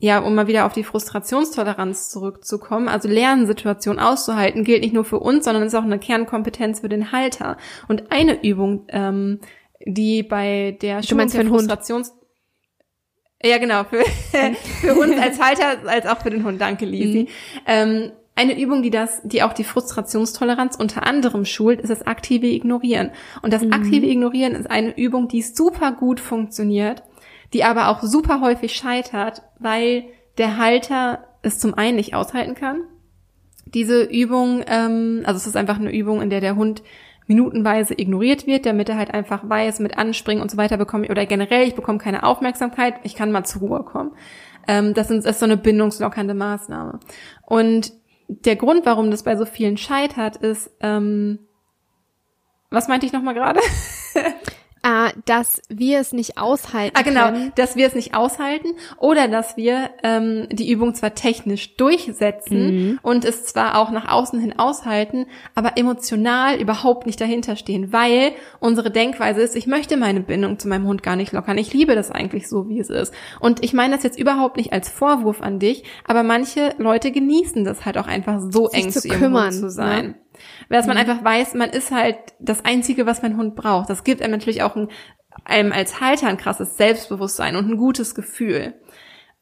[0.00, 5.20] ja, um mal wieder auf die Frustrationstoleranz zurückzukommen, also Lernsituationen auszuhalten, gilt nicht nur für
[5.20, 7.58] uns, sondern ist auch eine Kernkompetenz für den Halter.
[7.86, 9.40] Und eine Übung, ähm,
[9.84, 12.14] die bei der Schulung der Frustrations
[13.42, 14.04] ja, genau, für,
[14.80, 16.60] für uns als Halter, als auch für den Hund.
[16.60, 17.22] Danke, Lisi.
[17.22, 17.28] Mhm.
[17.66, 22.46] Ähm, eine Übung, die das, die auch die Frustrationstoleranz unter anderem schult, ist das aktive
[22.46, 23.10] Ignorieren.
[23.42, 23.72] Und das mhm.
[23.72, 27.02] aktive Ignorieren ist eine Übung, die super gut funktioniert,
[27.52, 30.04] die aber auch super häufig scheitert, weil
[30.38, 32.82] der Halter es zum einen nicht aushalten kann.
[33.66, 36.82] Diese Übung, ähm, also es ist einfach eine Übung, in der der Hund
[37.26, 41.10] minutenweise ignoriert wird, damit er halt einfach weiß, mit Anspringen und so weiter bekomme ich,
[41.10, 44.12] oder generell, ich bekomme keine Aufmerksamkeit, ich kann mal zur Ruhe kommen.
[44.66, 46.98] Ähm, das ist so eine bindungslockernde Maßnahme.
[47.46, 47.92] Und
[48.28, 51.38] der Grund, warum das bei so vielen scheitert, ist, ähm,
[52.70, 53.60] was meinte ich nochmal gerade?
[54.82, 56.96] äh, dass wir es nicht aushalten.
[56.96, 57.52] Ah, genau, können.
[57.56, 62.98] dass wir es nicht aushalten oder dass wir ähm, die Übung zwar technisch durchsetzen mhm.
[63.02, 68.32] und es zwar auch nach außen hin aushalten, aber emotional überhaupt nicht dahinter stehen, weil
[68.58, 71.58] unsere Denkweise ist, ich möchte meine Bindung zu meinem Hund gar nicht lockern.
[71.58, 73.12] Ich liebe das eigentlich so, wie es ist.
[73.38, 77.64] Und ich meine das jetzt überhaupt nicht als Vorwurf an dich, aber manche Leute genießen
[77.64, 80.06] das halt auch einfach so Sich eng zu, zu ihrem kümmern, Hund zu sein.
[80.06, 80.14] Ne?
[80.68, 81.00] Dass man mhm.
[81.02, 83.90] einfach weiß, man ist halt das Einzige, was mein Hund braucht.
[83.90, 84.88] Das gibt einem natürlich auch ein,
[85.44, 88.74] einem als Halter ein krasses Selbstbewusstsein und ein gutes Gefühl.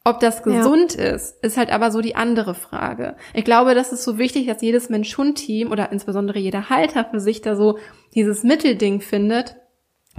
[0.05, 1.11] Ob das gesund ja.
[1.11, 3.15] ist, ist halt aber so die andere Frage.
[3.33, 7.41] Ich glaube, das ist so wichtig, dass jedes Mensch-Hund-Team oder insbesondere jeder Halter für sich
[7.41, 7.77] da so
[8.15, 9.57] dieses Mittelding findet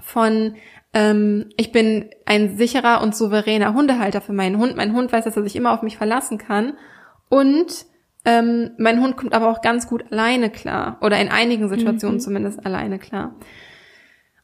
[0.03, 0.55] von
[0.93, 4.77] ähm, ich bin ein sicherer und souveräner Hundehalter für meinen Hund.
[4.77, 6.77] Mein Hund weiß, dass er sich immer auf mich verlassen kann.
[7.29, 7.87] Und
[8.25, 12.21] ähm, mein Hund kommt aber auch ganz gut alleine klar oder in einigen Situationen mhm.
[12.21, 13.35] zumindest alleine klar.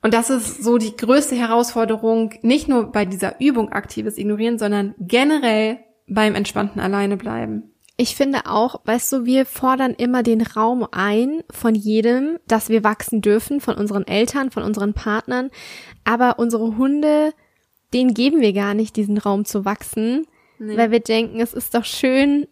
[0.03, 4.95] Und das ist so die größte Herausforderung, nicht nur bei dieser Übung aktives Ignorieren, sondern
[4.99, 7.73] generell beim entspannten Alleine bleiben.
[7.97, 12.85] Ich finde auch, weißt du, wir fordern immer den Raum ein von jedem, dass wir
[12.85, 15.51] wachsen dürfen, von unseren Eltern, von unseren Partnern.
[16.05, 17.33] Aber unsere Hunde,
[17.95, 20.27] denen geben wir gar nicht diesen Raum zu wachsen,
[20.59, 20.77] nee.
[20.77, 22.47] weil wir denken, es ist doch schön,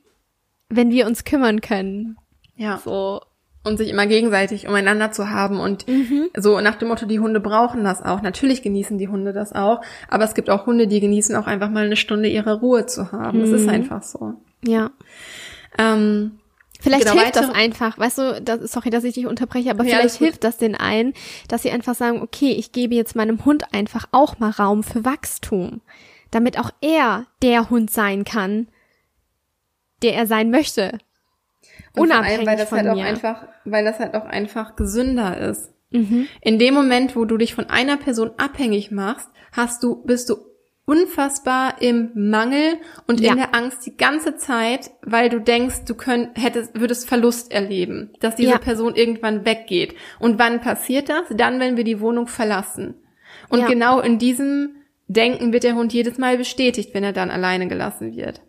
[0.69, 2.17] wenn wir uns kümmern können.
[2.57, 2.81] Ja.
[2.85, 3.21] So.
[3.65, 6.29] und sich immer gegenseitig umeinander zu haben und mhm.
[6.37, 8.23] so nach dem Motto, die Hunde brauchen das auch.
[8.23, 11.71] Natürlich genießen die Hunde das auch, aber es gibt auch Hunde, die genießen auch einfach
[11.71, 13.41] mal eine Stunde ihre Ruhe zu haben.
[13.41, 13.57] Es mhm.
[13.57, 14.35] ist einfach so.
[14.65, 14.91] Ja.
[15.79, 16.39] Ähm,
[16.85, 19.97] Vielleicht genau, hilft das einfach, weißt du, das, sorry, dass ich dich unterbreche, aber ja,
[19.97, 21.15] vielleicht hilft das den einen,
[21.49, 25.03] dass sie einfach sagen, okay, ich gebe jetzt meinem Hund einfach auch mal Raum für
[25.03, 25.81] Wachstum,
[26.31, 28.69] damit auch er der Hund sein kann,
[30.05, 30.99] der er sein möchte.
[31.97, 32.93] Und Unabhängig allem, weil das halt mir.
[32.93, 35.73] auch einfach, weil das halt auch einfach gesünder ist.
[35.91, 36.29] Mhm.
[36.41, 40.37] In dem Moment, wo du dich von einer Person abhängig machst, hast du, bist du
[40.87, 43.31] unfassbar im Mangel und ja.
[43.31, 48.11] in der Angst die ganze Zeit, weil du denkst, du könnt, hättest, würdest Verlust erleben,
[48.21, 48.59] dass diese ja.
[48.59, 49.95] Person irgendwann weggeht.
[50.19, 51.23] Und wann passiert das?
[51.31, 52.95] Dann, wenn wir die Wohnung verlassen.
[53.49, 53.67] Und ja.
[53.67, 58.15] genau in diesem Denken wird der Hund jedes Mal bestätigt, wenn er dann alleine gelassen
[58.17, 58.43] wird.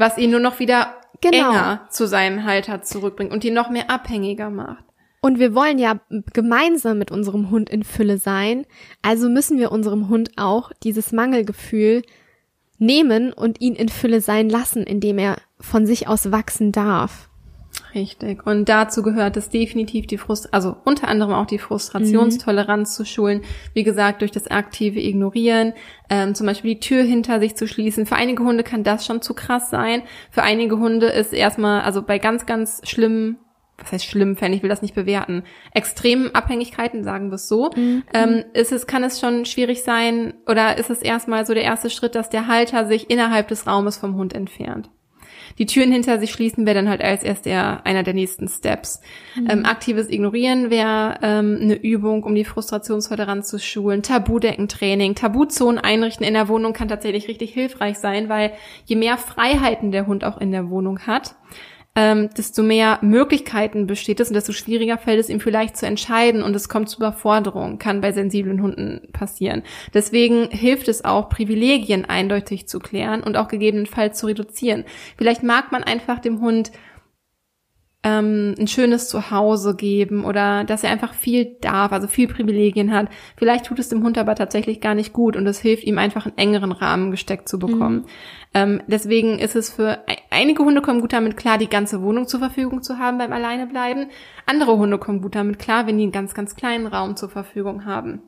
[0.00, 1.50] Was ihn nur noch wieder genau.
[1.50, 4.84] enger zu seinem Halter zurückbringt und ihn noch mehr abhängiger macht.
[5.20, 6.00] Und wir wollen ja
[6.32, 8.64] gemeinsam mit unserem Hund in Fülle sein.
[9.02, 12.02] Also müssen wir unserem Hund auch dieses Mangelgefühl
[12.78, 17.29] nehmen und ihn in Fülle sein lassen, indem er von sich aus wachsen darf.
[17.94, 18.46] Richtig.
[18.46, 22.92] Und dazu gehört es definitiv die Frust, also unter anderem auch die Frustrationstoleranz mhm.
[22.92, 23.42] zu schulen.
[23.74, 25.72] Wie gesagt, durch das aktive Ignorieren,
[26.08, 28.06] ähm, zum Beispiel die Tür hinter sich zu schließen.
[28.06, 30.02] Für einige Hunde kann das schon zu krass sein.
[30.30, 33.38] Für einige Hunde ist erstmal, also bei ganz, ganz schlimmen
[33.82, 37.70] was heißt schlimm Fan, ich will das nicht bewerten, extremen Abhängigkeiten, sagen wir es so,
[37.74, 38.02] mhm.
[38.12, 41.88] ähm, ist es, kann es schon schwierig sein oder ist es erstmal so der erste
[41.88, 44.90] Schritt, dass der Halter sich innerhalb des Raumes vom Hund entfernt.
[45.58, 49.00] Die Türen hinter sich schließen wäre dann halt als erst der, einer der nächsten Steps.
[49.36, 49.50] Mhm.
[49.50, 54.02] Ähm, aktives Ignorieren wäre ähm, eine Übung, um die Frustrationstoleranz zu schulen.
[54.02, 58.52] Tabudeckentraining, Tabuzonen einrichten in der Wohnung kann tatsächlich richtig hilfreich sein, weil
[58.84, 61.34] je mehr Freiheiten der Hund auch in der Wohnung hat,
[61.96, 66.42] ähm, desto mehr Möglichkeiten besteht es und desto schwieriger fällt es ihm vielleicht zu entscheiden
[66.42, 69.62] und es kommt zu Überforderung, kann bei sensiblen Hunden passieren.
[69.92, 74.84] Deswegen hilft es auch, Privilegien eindeutig zu klären und auch gegebenenfalls zu reduzieren.
[75.18, 76.70] Vielleicht mag man einfach dem Hund
[78.02, 83.08] ähm, ein schönes Zuhause geben oder dass er einfach viel darf, also viel Privilegien hat.
[83.36, 86.24] Vielleicht tut es dem Hund aber tatsächlich gar nicht gut und es hilft ihm einfach
[86.24, 87.96] einen engeren Rahmen gesteckt zu bekommen.
[87.96, 88.06] Mhm.
[88.52, 92.40] Ähm, deswegen ist es für einige Hunde kommen gut damit klar, die ganze Wohnung zur
[92.40, 94.10] Verfügung zu haben beim Alleinebleiben.
[94.46, 97.84] Andere Hunde kommen gut damit klar, wenn die einen ganz, ganz kleinen Raum zur Verfügung
[97.84, 98.22] haben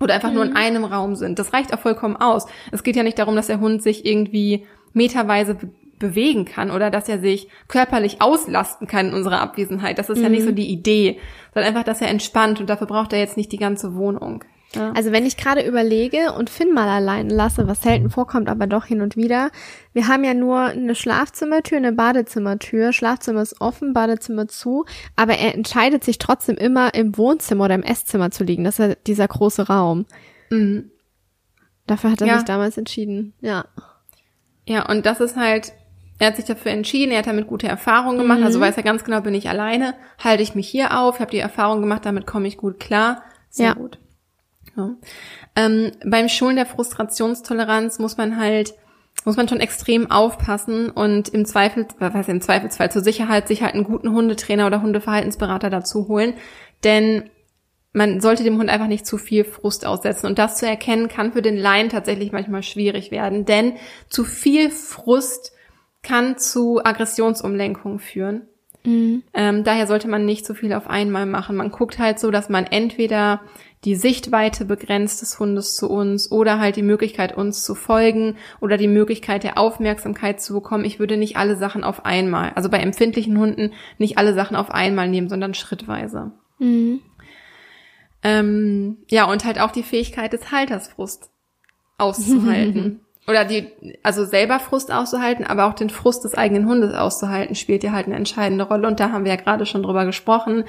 [0.00, 0.34] oder einfach mhm.
[0.34, 0.56] nur in mhm.
[0.56, 1.38] einem Raum sind.
[1.38, 2.46] Das reicht auch vollkommen aus.
[2.72, 5.56] Es geht ja nicht darum, dass der Hund sich irgendwie meterweise
[5.98, 9.98] bewegen kann oder dass er sich körperlich auslasten kann in unserer Abwesenheit.
[9.98, 10.24] Das ist mhm.
[10.24, 10.56] ja nicht so mhm.
[10.56, 11.18] die Idee,
[11.54, 14.44] sondern einfach, dass er entspannt und dafür braucht er jetzt nicht die ganze Wohnung.
[14.74, 14.92] Ja.
[14.92, 18.84] Also wenn ich gerade überlege und Finn mal allein lasse, was selten vorkommt, aber doch
[18.84, 19.50] hin und wieder.
[19.94, 22.92] Wir haben ja nur eine Schlafzimmertür, eine Badezimmertür.
[22.92, 24.84] Schlafzimmer ist offen, Badezimmer zu.
[25.16, 28.64] Aber er entscheidet sich trotzdem immer im Wohnzimmer oder im Esszimmer zu liegen.
[28.64, 30.04] Das ist ja dieser große Raum.
[30.50, 30.90] Mhm.
[31.86, 32.36] Dafür hat er ja.
[32.36, 33.32] sich damals entschieden.
[33.40, 33.64] Ja.
[34.66, 35.72] Ja, und das ist halt
[36.18, 38.64] er hat sich dafür entschieden, er hat damit gute Erfahrungen gemacht, also mhm.
[38.64, 41.38] also weiß er ganz genau, bin ich alleine, halte ich mich hier auf, habe die
[41.38, 43.22] Erfahrung gemacht, damit komme ich gut klar.
[43.50, 43.74] Sehr ja.
[43.74, 43.98] gut.
[44.78, 44.94] Ja.
[45.56, 48.74] Ähm, beim Schulen der Frustrationstoleranz muss man halt,
[49.24, 53.74] muss man schon extrem aufpassen und im Zweifel, was im Zweifelsfall zur Sicherheit sich halt
[53.74, 56.34] einen guten Hundetrainer oder Hundeverhaltensberater dazu holen,
[56.84, 57.28] denn
[57.92, 60.26] man sollte dem Hund einfach nicht zu viel Frust aussetzen.
[60.26, 63.74] Und das zu erkennen kann für den Laien tatsächlich manchmal schwierig werden, denn
[64.08, 65.52] zu viel Frust
[66.02, 68.46] kann zu Aggressionsumlenkung führen.
[68.88, 69.22] Mhm.
[69.34, 71.56] Ähm, daher sollte man nicht so viel auf einmal machen.
[71.56, 73.42] Man guckt halt so, dass man entweder
[73.84, 78.76] die Sichtweite begrenzt des Hundes zu uns oder halt die Möglichkeit, uns zu folgen oder
[78.76, 80.84] die Möglichkeit der Aufmerksamkeit zu bekommen.
[80.84, 84.70] Ich würde nicht alle Sachen auf einmal, also bei empfindlichen Hunden nicht alle Sachen auf
[84.70, 86.32] einmal nehmen, sondern schrittweise.
[86.58, 87.00] Mhm.
[88.24, 91.30] Ähm, ja, und halt auch die Fähigkeit des Halters Frust
[91.98, 93.02] auszuhalten.
[93.28, 93.70] Oder die,
[94.02, 98.06] also selber Frust auszuhalten, aber auch den Frust des eigenen Hundes auszuhalten, spielt ja halt
[98.06, 98.88] eine entscheidende Rolle.
[98.88, 100.64] Und da haben wir ja gerade schon drüber gesprochen,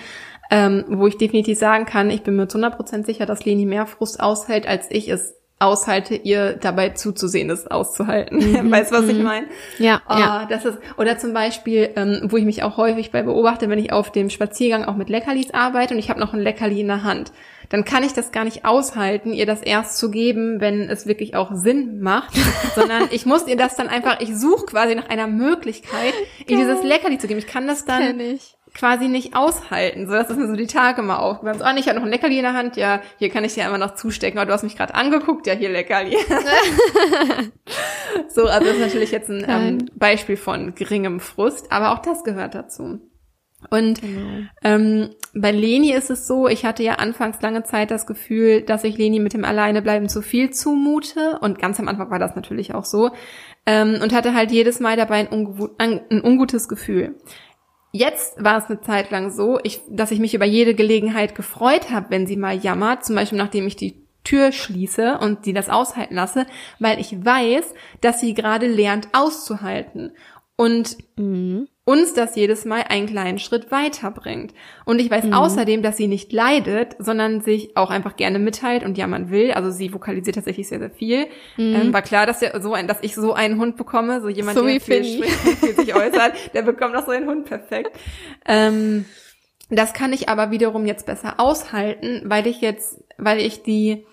[0.51, 3.85] ähm, wo ich definitiv sagen kann, ich bin mir zu 100% sicher, dass Leni mehr
[3.85, 8.37] Frust aushält, als ich es aushalte, ihr dabei zuzusehen, es auszuhalten.
[8.39, 8.71] Mhm.
[8.71, 9.23] weißt du, was ich mhm.
[9.23, 9.47] meine?
[9.77, 10.45] Ja, oh, ja.
[10.49, 13.93] Das ist, oder zum Beispiel, ähm, wo ich mich auch häufig bei beobachte, wenn ich
[13.93, 17.03] auf dem Spaziergang auch mit Leckerlis arbeite und ich habe noch ein Leckerli in der
[17.03, 17.31] Hand
[17.69, 21.35] dann kann ich das gar nicht aushalten, ihr das erst zu geben, wenn es wirklich
[21.35, 22.33] auch Sinn macht,
[22.75, 26.13] sondern ich muss ihr das dann einfach, ich suche quasi nach einer Möglichkeit,
[26.47, 27.39] ihr dieses Leckerli zu geben.
[27.39, 28.19] Ich kann das dann
[28.73, 30.07] quasi nicht aushalten.
[30.07, 31.61] So, das ist mir so die Tage mal aufgefallen.
[31.61, 32.77] Oh, ich habe noch ein Leckerli in der Hand.
[32.77, 34.39] Ja, hier kann ich dir einfach noch zustecken.
[34.39, 35.47] Aber du hast mich gerade angeguckt.
[35.47, 36.15] Ja, hier Leckerli.
[38.27, 41.71] so, also das ist natürlich jetzt ein ähm, Beispiel von geringem Frust.
[41.71, 42.99] Aber auch das gehört dazu.
[43.69, 44.47] Und genau.
[44.63, 48.83] ähm, bei Leni ist es so, ich hatte ja anfangs lange Zeit das Gefühl, dass
[48.83, 51.39] ich Leni mit dem Alleinebleiben zu viel zumute.
[51.41, 53.11] Und ganz am Anfang war das natürlich auch so.
[53.65, 57.15] Ähm, und hatte halt jedes Mal dabei ein, ein ungutes Gefühl.
[57.91, 61.91] Jetzt war es eine Zeit lang so, ich, dass ich mich über jede Gelegenheit gefreut
[61.91, 65.69] habe, wenn sie mal jammert, zum Beispiel nachdem ich die Tür schließe und sie das
[65.69, 66.45] aushalten lasse,
[66.77, 70.11] weil ich weiß, dass sie gerade lernt auszuhalten.
[70.55, 74.53] Und mhm uns das jedes Mal einen kleinen Schritt weiterbringt.
[74.85, 75.33] Und ich weiß mhm.
[75.33, 79.53] außerdem, dass sie nicht leidet, sondern sich auch einfach gerne mitteilt und jammern will.
[79.53, 81.25] Also sie vokalisiert tatsächlich sehr, sehr viel.
[81.57, 81.75] Mhm.
[81.75, 84.55] Ähm, war klar, dass, der, so ein, dass ich so einen Hund bekomme, so jemand,
[84.55, 87.89] so der viel, viel sich äußert, der bekommt auch so einen Hund perfekt.
[88.45, 89.05] Ähm,
[89.71, 94.05] das kann ich aber wiederum jetzt besser aushalten, weil ich jetzt, weil ich die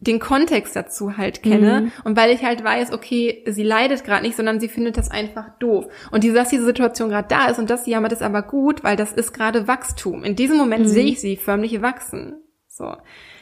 [0.00, 1.92] den Kontext dazu halt kenne mhm.
[2.04, 5.50] und weil ich halt weiß, okay, sie leidet gerade nicht, sondern sie findet das einfach
[5.58, 5.86] doof.
[6.10, 8.82] Und die, dass diese Situation gerade da ist und dass sie jammert, ist aber gut,
[8.82, 10.24] weil das ist gerade Wachstum.
[10.24, 10.90] In diesem Moment mhm.
[10.90, 12.36] sehe ich sie förmlich wachsen.
[12.66, 12.94] So.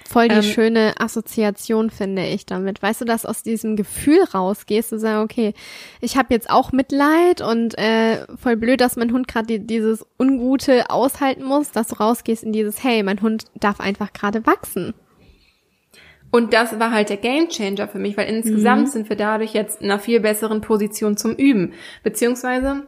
[0.08, 2.82] Voll die ähm, schöne Assoziation finde ich damit.
[2.82, 5.52] Weißt du, dass aus diesem Gefühl rausgehst, du sagst, okay,
[6.00, 10.04] ich habe jetzt auch Mitleid und äh, voll blöd, dass mein Hund gerade die, dieses
[10.18, 14.94] Ungute aushalten muss, dass du rausgehst in dieses, hey, mein Hund darf einfach gerade wachsen.
[16.30, 18.90] Und das war halt der Gamechanger für mich, weil insgesamt mhm.
[18.90, 21.72] sind wir dadurch jetzt in einer viel besseren Position zum Üben.
[22.02, 22.86] Beziehungsweise,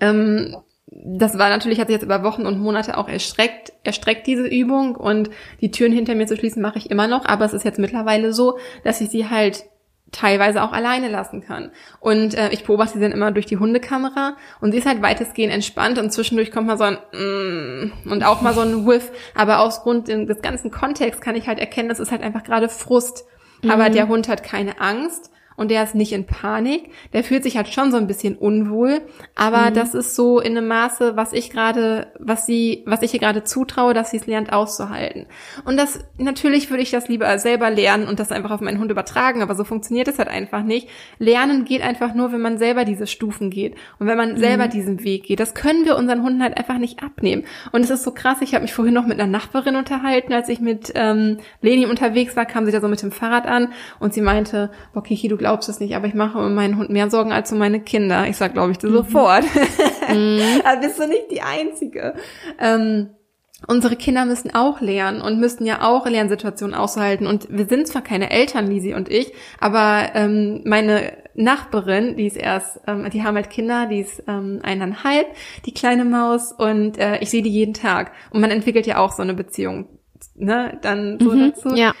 [0.00, 4.46] ähm, das war natürlich, hat sich jetzt über Wochen und Monate auch erstreckt, erstreckt diese
[4.46, 7.64] Übung und die Türen hinter mir zu schließen mache ich immer noch, aber es ist
[7.64, 9.64] jetzt mittlerweile so, dass ich sie halt
[10.12, 11.72] teilweise auch alleine lassen kann.
[11.98, 15.52] Und äh, ich beobachte sie dann immer durch die Hundekamera und sie ist halt weitestgehend
[15.52, 19.10] entspannt und zwischendurch kommt mal so ein mm, und auch mal so ein Whiff.
[19.34, 22.68] Aber aus Grund des ganzen Kontexts kann ich halt erkennen, das ist halt einfach gerade
[22.68, 23.24] Frust.
[23.62, 23.70] Mhm.
[23.70, 26.90] Aber der Hund hat keine Angst und der ist nicht in Panik.
[27.12, 29.00] Der fühlt sich halt schon so ein bisschen unwohl,
[29.34, 29.74] aber mhm.
[29.74, 33.44] das ist so in einem Maße, was ich gerade, was sie, was ich ihr gerade
[33.44, 35.26] zutraue, dass sie es lernt auszuhalten.
[35.64, 38.90] Und das natürlich würde ich das lieber selber lernen und das einfach auf meinen Hund
[38.90, 40.88] übertragen, aber so funktioniert es halt einfach nicht.
[41.18, 44.38] Lernen geht einfach nur, wenn man selber diese Stufen geht und wenn man mhm.
[44.38, 45.40] selber diesen Weg geht.
[45.40, 47.44] Das können wir unseren Hunden halt einfach nicht abnehmen.
[47.72, 48.38] Und es ist so krass.
[48.40, 52.36] Ich habe mich vorhin noch mit einer Nachbarin unterhalten, als ich mit ähm, Leni unterwegs
[52.36, 55.36] war, kam sie da so mit dem Fahrrad an und sie meinte, boah, Kiki, du
[55.42, 58.28] glaubst es nicht, aber ich mache um meinen Hund mehr Sorgen als um meine Kinder.
[58.28, 58.94] Ich sag, glaube ich, dir mhm.
[58.94, 59.44] sofort.
[60.08, 60.60] Mhm.
[60.62, 62.14] da bist du nicht die Einzige.
[62.58, 63.10] Ähm,
[63.66, 67.26] unsere Kinder müssen auch lernen und müssen ja auch Lernsituationen aushalten.
[67.26, 72.36] Und wir sind zwar keine Eltern, Lisi und ich, aber ähm, meine Nachbarin, die ist
[72.36, 75.28] erst, ähm, die haben halt Kinder, die ist ähm, eineinhalb,
[75.64, 78.12] die kleine Maus, und äh, ich sehe die jeden Tag.
[78.30, 79.86] Und man entwickelt ja auch so eine Beziehung,
[80.34, 81.74] ne, dann so mhm, dazu.
[81.74, 81.94] Ja.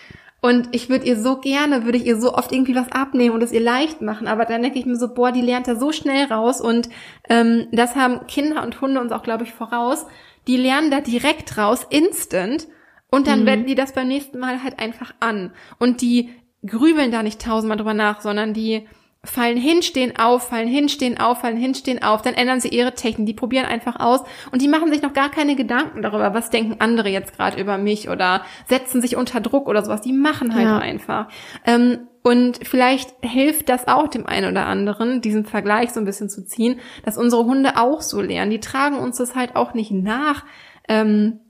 [0.44, 3.44] Und ich würde ihr so gerne, würde ich ihr so oft irgendwie was abnehmen und
[3.44, 4.26] es ihr leicht machen.
[4.26, 6.60] Aber dann denke ich mir so, boah, die lernt da so schnell raus.
[6.60, 6.88] Und
[7.28, 10.04] ähm, das haben Kinder und Hunde uns auch, glaube ich, voraus.
[10.48, 12.66] Die lernen da direkt raus, instant.
[13.08, 13.46] Und dann mhm.
[13.46, 15.52] wenden die das beim nächsten Mal halt einfach an.
[15.78, 16.30] Und die
[16.66, 18.88] grübeln da nicht tausendmal drüber nach, sondern die
[19.24, 22.68] fallen hin, stehen auf, fallen hin, stehen auf, fallen hin, stehen auf, dann ändern sie
[22.68, 26.34] ihre Technik, die probieren einfach aus und die machen sich noch gar keine Gedanken darüber,
[26.34, 30.12] was denken andere jetzt gerade über mich oder setzen sich unter Druck oder sowas, die
[30.12, 30.78] machen halt ja.
[30.78, 31.28] einfach.
[31.64, 36.28] Ähm, und vielleicht hilft das auch dem einen oder anderen, diesen Vergleich so ein bisschen
[36.28, 38.50] zu ziehen, dass unsere Hunde auch so lernen.
[38.50, 40.44] Die tragen uns das halt auch nicht nach
[40.88, 41.40] ähm,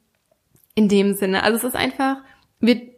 [0.74, 1.42] in dem Sinne.
[1.42, 2.18] Also es ist einfach,
[2.60, 2.91] wir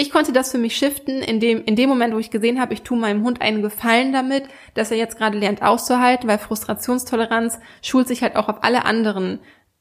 [0.00, 2.72] ich konnte das für mich shiften, in dem, in dem Moment, wo ich gesehen habe,
[2.72, 7.60] ich tue meinem Hund einen Gefallen damit, dass er jetzt gerade lernt auszuhalten, weil Frustrationstoleranz
[7.82, 9.40] schult sich halt auch auf alle anderen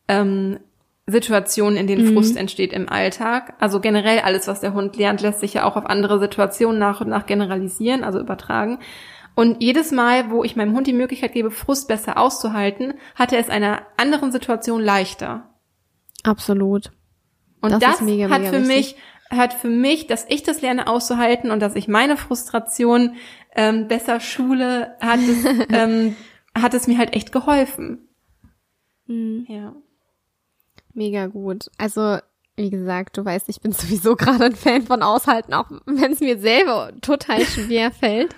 [0.10, 0.60] ähm,
[1.08, 2.13] Situationen, in denen mhm.
[2.13, 3.53] Frust entsteht im Alltag.
[3.60, 6.99] Also generell alles, was der Hund lernt, lässt sich ja auch auf andere Situationen nach
[6.99, 8.79] und nach generalisieren, also übertragen.
[9.36, 13.39] Und jedes Mal, wo ich meinem Hund die Möglichkeit gebe, Frust besser auszuhalten, hat er
[13.39, 15.49] es einer anderen Situation leichter.
[16.23, 16.91] Absolut.
[17.62, 18.67] Und das, das mega, hat für wichtig.
[18.67, 18.95] mich
[19.29, 23.15] hat für mich, dass ich das lerne auszuhalten und dass ich meine Frustration
[23.55, 26.15] ähm, besser schule, hat es, ähm,
[26.55, 28.09] hat es mir halt echt geholfen.
[29.05, 29.45] Mhm.
[29.47, 29.75] Ja.
[30.93, 31.69] Mega gut.
[31.77, 32.17] Also,
[32.55, 36.19] wie gesagt, du weißt, ich bin sowieso gerade ein Fan von Aushalten, auch wenn es
[36.19, 38.35] mir selber total schwer fällt.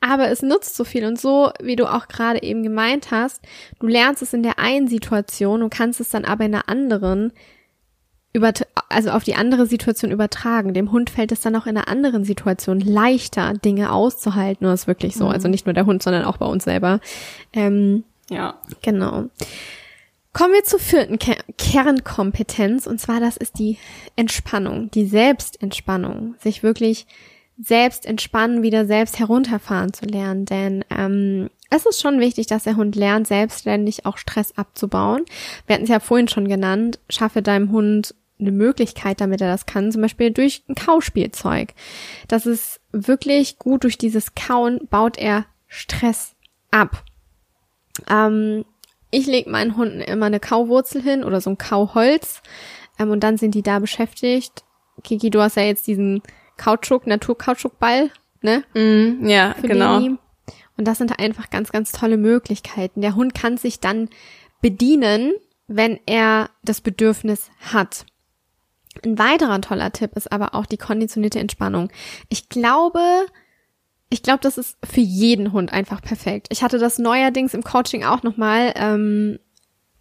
[0.00, 3.42] Aber es nutzt so viel und so, wie du auch gerade eben gemeint hast,
[3.80, 7.32] du lernst es in der einen Situation und kannst es dann aber in der anderen
[8.34, 8.52] über,
[8.88, 10.74] also auf die andere Situation übertragen.
[10.74, 14.66] Dem Hund fällt es dann auch in einer anderen Situation leichter, Dinge auszuhalten.
[14.66, 15.26] Das ist wirklich so.
[15.26, 15.30] Mhm.
[15.30, 17.00] Also nicht nur der Hund, sondern auch bei uns selber.
[17.52, 18.56] Ähm, ja.
[18.82, 19.26] Genau.
[20.32, 22.88] Kommen wir zur vierten Ker Kernkompetenz.
[22.88, 23.78] Und zwar, das ist die
[24.16, 26.34] Entspannung, die Selbstentspannung.
[26.40, 27.06] Sich wirklich
[27.56, 30.44] selbst entspannen, wieder selbst herunterfahren zu lernen.
[30.44, 35.24] Denn ähm, es ist schon wichtig, dass der Hund lernt, selbstständig auch Stress abzubauen.
[35.68, 39.66] Wir hatten es ja vorhin schon genannt, schaffe deinem Hund eine Möglichkeit, damit er das
[39.66, 41.74] kann, zum Beispiel durch ein Kauspielzeug.
[42.28, 46.34] Das ist wirklich gut, durch dieses Kauen baut er Stress
[46.70, 47.04] ab.
[48.08, 48.64] Ähm,
[49.10, 52.42] ich lege meinen Hunden immer eine Kauwurzel hin oder so ein Kauholz
[52.98, 54.64] ähm, und dann sind die da beschäftigt.
[55.02, 56.22] Kiki, du hast ja jetzt diesen
[56.56, 58.10] Kautschuk, Naturkautschukball,
[58.42, 58.64] ne?
[58.74, 59.98] Mm, ja, Für genau.
[60.00, 60.18] Baby.
[60.76, 63.00] Und das sind einfach ganz, ganz tolle Möglichkeiten.
[63.00, 64.08] Der Hund kann sich dann
[64.60, 65.32] bedienen,
[65.68, 68.06] wenn er das Bedürfnis hat.
[69.04, 71.90] Ein weiterer toller Tipp ist aber auch die konditionierte Entspannung.
[72.28, 73.00] Ich glaube,
[74.10, 76.48] ich glaube, das ist für jeden Hund einfach perfekt.
[76.50, 78.72] Ich hatte das neuerdings im Coaching auch nochmal.
[78.76, 79.38] Ähm,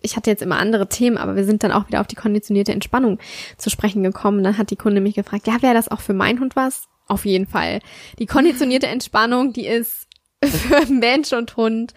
[0.01, 2.73] ich hatte jetzt immer andere Themen, aber wir sind dann auch wieder auf die konditionierte
[2.73, 3.19] Entspannung
[3.57, 4.43] zu sprechen gekommen.
[4.43, 6.87] Dann hat die Kunde mich gefragt, ja, wäre das auch für meinen Hund was?
[7.07, 7.79] Auf jeden Fall.
[8.19, 10.07] Die konditionierte Entspannung, die ist
[10.43, 11.93] für Mensch und Hund,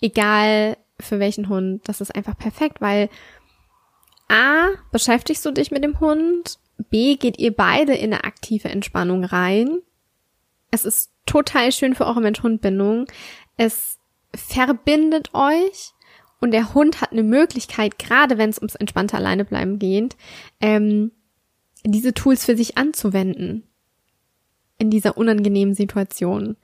[0.00, 3.08] egal für welchen Hund, das ist einfach perfekt, weil
[4.28, 6.58] A, beschäftigst du dich mit dem Hund,
[6.90, 9.80] B, geht ihr beide in eine aktive Entspannung rein.
[10.70, 13.06] Es ist total schön für eure Mensch-Hund-Bindung.
[13.56, 13.98] Es
[14.34, 15.92] verbindet euch
[16.40, 20.16] und der Hund hat eine Möglichkeit, gerade wenn es ums entspannte Alleinebleiben geht,
[20.60, 21.12] ähm,
[21.84, 23.64] diese Tools für sich anzuwenden
[24.78, 26.56] in dieser unangenehmen Situation.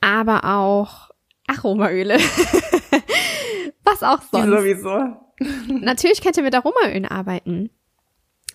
[0.00, 1.10] Aber auch
[1.46, 2.18] Aromaöle.
[3.84, 4.58] Was auch sonst.
[4.58, 5.29] Sowieso.
[5.68, 7.70] Natürlich könnt ihr mit Aromaölen arbeiten.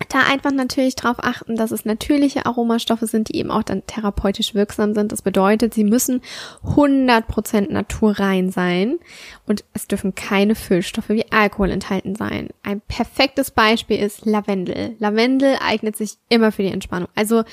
[0.10, 4.54] Da einfach natürlich darauf achten, dass es natürliche Aromastoffe sind, die eben auch dann therapeutisch
[4.54, 5.14] wirksam sind.
[5.14, 6.22] Das bedeutet, sie müssen
[6.66, 9.00] 100% naturrein sein
[9.48, 12.50] und es dürfen keine Füllstoffe wie Alkohol enthalten sein.
[12.62, 14.98] Ein perfektes Beispiel ist Lavendel.
[15.00, 17.08] Lavendel eignet sich immer für die Entspannung.
[17.16, 17.46] Also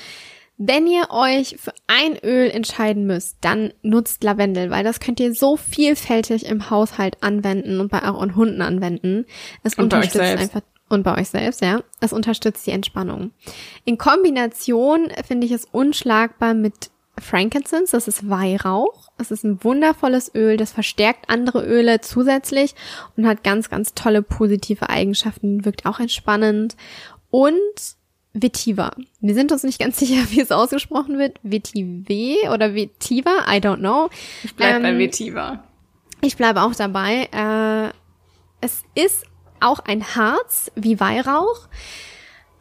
[0.57, 5.33] wenn ihr euch für ein Öl entscheiden müsst, dann nutzt Lavendel, weil das könnt ihr
[5.33, 9.25] so vielfältig im Haushalt anwenden und bei euren Hunden anwenden.
[9.63, 11.81] Es Und bei euch unterstützt einfach und bei euch selbst, ja.
[12.01, 13.31] Es unterstützt die Entspannung.
[13.83, 19.09] In Kombination finde ich es unschlagbar mit Frankincense, das ist Weihrauch.
[19.17, 22.75] Es ist ein wundervolles Öl, das verstärkt andere Öle zusätzlich
[23.15, 26.75] und hat ganz, ganz tolle positive Eigenschaften, wirkt auch entspannend.
[27.29, 27.97] Und
[28.33, 28.95] Vetiver.
[29.21, 31.39] Wir sind uns nicht ganz sicher, wie es ausgesprochen wird.
[31.43, 34.09] Vetiver oder Vetiver, I don't know.
[34.43, 35.63] Ich bleib bei Ähm, Vetiver.
[36.21, 37.27] Ich bleibe auch dabei.
[37.31, 37.93] Äh,
[38.61, 39.25] es ist
[39.59, 41.67] auch ein Harz wie Weihrauch.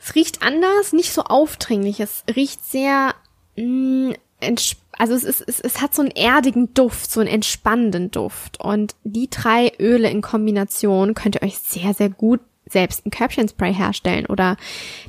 [0.00, 2.00] Es riecht anders, nicht so aufdringlich.
[2.00, 3.14] Es riecht sehr,
[3.56, 8.10] mh, entsp- also es, ist, es, es hat so einen erdigen Duft, so einen entspannenden
[8.10, 8.60] Duft.
[8.60, 12.40] Und die drei Öle in Kombination könnt ihr euch sehr, sehr gut
[12.72, 14.56] selbst ein Körbchenspray herstellen oder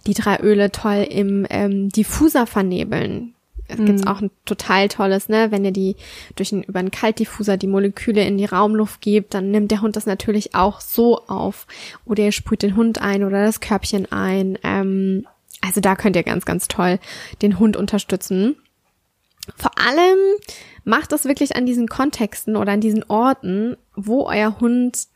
[0.05, 3.34] die drei Öle toll im ähm, Diffuser vernebeln.
[3.68, 5.95] Es gibt's auch ein total tolles, ne, wenn ihr die
[6.36, 9.95] durch einen, über einen Kaltdiffuser die Moleküle in die Raumluft gebt, dann nimmt der Hund
[9.95, 11.66] das natürlich auch so auf.
[12.05, 14.59] Oder ihr sprüht den Hund ein oder das Körbchen ein.
[14.64, 15.26] Ähm,
[15.61, 16.99] also da könnt ihr ganz, ganz toll
[17.41, 18.57] den Hund unterstützen.
[19.55, 20.18] Vor allem
[20.84, 25.07] macht das wirklich an diesen Kontexten oder an diesen Orten, wo euer Hund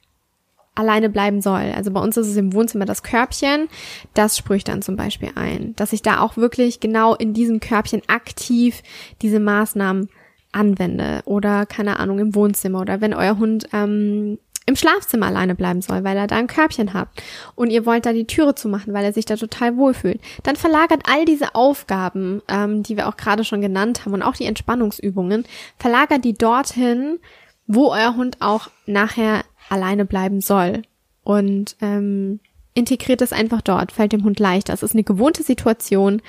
[0.77, 1.73] alleine bleiben soll.
[1.75, 3.67] Also bei uns ist es im Wohnzimmer das Körbchen,
[4.13, 7.59] das sprühe ich dann zum Beispiel ein, dass ich da auch wirklich genau in diesem
[7.59, 8.83] Körbchen aktiv
[9.21, 10.09] diese Maßnahmen
[10.51, 15.81] anwende oder keine Ahnung im Wohnzimmer oder wenn euer Hund ähm, im Schlafzimmer alleine bleiben
[15.81, 17.23] soll, weil er da ein Körbchen habt
[17.55, 21.03] und ihr wollt da die Türe zumachen, weil er sich da total wohlfühlt, dann verlagert
[21.09, 25.45] all diese Aufgaben, ähm, die wir auch gerade schon genannt haben und auch die Entspannungsübungen,
[25.79, 27.19] verlagert die dorthin,
[27.65, 30.83] wo euer Hund auch nachher alleine bleiben soll.
[31.23, 32.39] Und ähm,
[32.73, 34.73] integriert es einfach dort, fällt dem Hund leichter.
[34.73, 36.21] Es ist eine gewohnte Situation.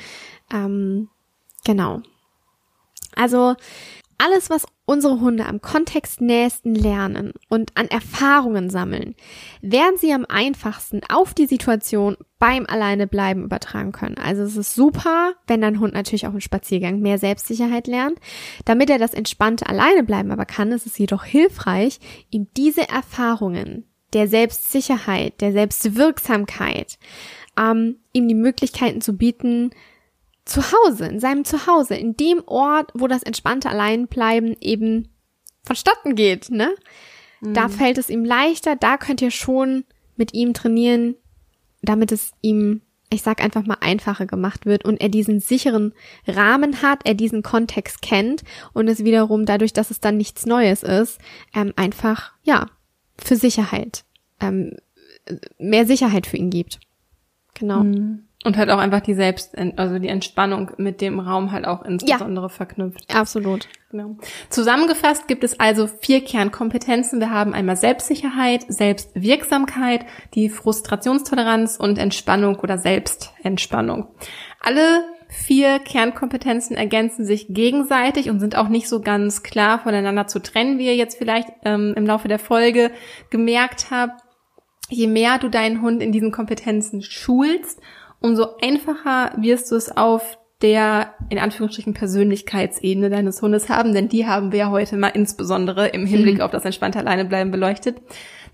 [0.52, 1.08] Ähm,
[1.64, 2.00] genau.
[3.14, 3.54] Also
[4.16, 9.14] alles, was unsere Hunde am kontextnächsten lernen und an Erfahrungen sammeln,
[9.60, 14.16] werden sie am einfachsten auf die Situation beim Alleinebleiben übertragen können.
[14.16, 18.18] Also es ist super, wenn dein Hund natürlich auch im Spaziergang mehr Selbstsicherheit lernt.
[18.64, 23.84] Damit er das entspannte Alleinebleiben aber kann, ist es jedoch hilfreich, ihm diese Erfahrungen
[24.14, 26.98] der Selbstsicherheit, der Selbstwirksamkeit,
[27.58, 29.70] ähm, ihm die Möglichkeiten zu bieten,
[30.48, 35.08] zu Hause, in seinem Zuhause, in dem Ort, wo das entspannte Alleinbleiben eben
[35.62, 36.74] vonstatten geht, ne?
[37.54, 39.84] Da fällt es ihm leichter, da könnt ihr schon
[40.16, 41.14] mit ihm trainieren,
[41.82, 42.80] damit es ihm,
[43.10, 45.92] ich sag einfach mal, einfacher gemacht wird und er diesen sicheren
[46.26, 48.42] Rahmen hat, er diesen Kontext kennt
[48.72, 51.18] und es wiederum dadurch, dass es dann nichts Neues ist,
[51.54, 52.66] ähm, einfach, ja,
[53.16, 54.04] für Sicherheit,
[54.40, 54.76] ähm,
[55.58, 56.80] mehr Sicherheit für ihn gibt.
[57.54, 57.82] Genau.
[58.44, 62.46] Und halt auch einfach die Selbst, also die Entspannung mit dem Raum halt auch insbesondere
[62.46, 63.12] ja, verknüpft.
[63.12, 63.68] Absolut.
[63.90, 64.16] Genau.
[64.48, 67.18] Zusammengefasst gibt es also vier Kernkompetenzen.
[67.18, 74.06] Wir haben einmal Selbstsicherheit, Selbstwirksamkeit, die Frustrationstoleranz und Entspannung oder Selbstentspannung.
[74.60, 80.38] Alle vier Kernkompetenzen ergänzen sich gegenseitig und sind auch nicht so ganz klar voneinander zu
[80.38, 82.90] trennen, wie ihr jetzt vielleicht ähm, im Laufe der Folge
[83.30, 84.22] gemerkt habt.
[84.88, 87.80] Je mehr du deinen Hund in diesen Kompetenzen schulst,
[88.20, 94.26] umso einfacher wirst du es auf der in Anführungsstrichen Persönlichkeitsebene deines Hundes haben, denn die
[94.26, 96.40] haben wir heute mal insbesondere im Hinblick mhm.
[96.40, 97.98] auf das entspannte Alleinebleiben beleuchtet.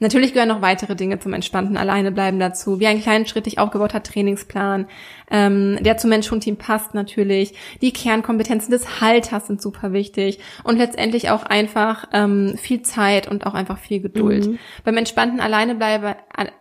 [0.01, 4.87] Natürlich gehören noch weitere Dinge zum entspannten Alleinebleiben dazu, wie ein kleinen schrittig aufgebauter Trainingsplan,
[5.31, 7.55] ähm, der zum Mensch-Hund-Team passt natürlich.
[7.81, 13.47] Die Kernkompetenzen des Halters sind super wichtig und letztendlich auch einfach ähm, viel Zeit und
[13.47, 14.47] auch einfach viel Geduld.
[14.47, 14.59] Mhm.
[14.85, 16.15] Beim entspannten Alleinebleiben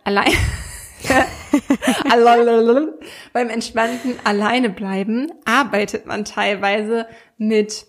[0.04, 0.32] allein
[3.32, 7.06] Beim entspannten Alleine bleiben arbeitet man teilweise
[7.38, 7.86] mit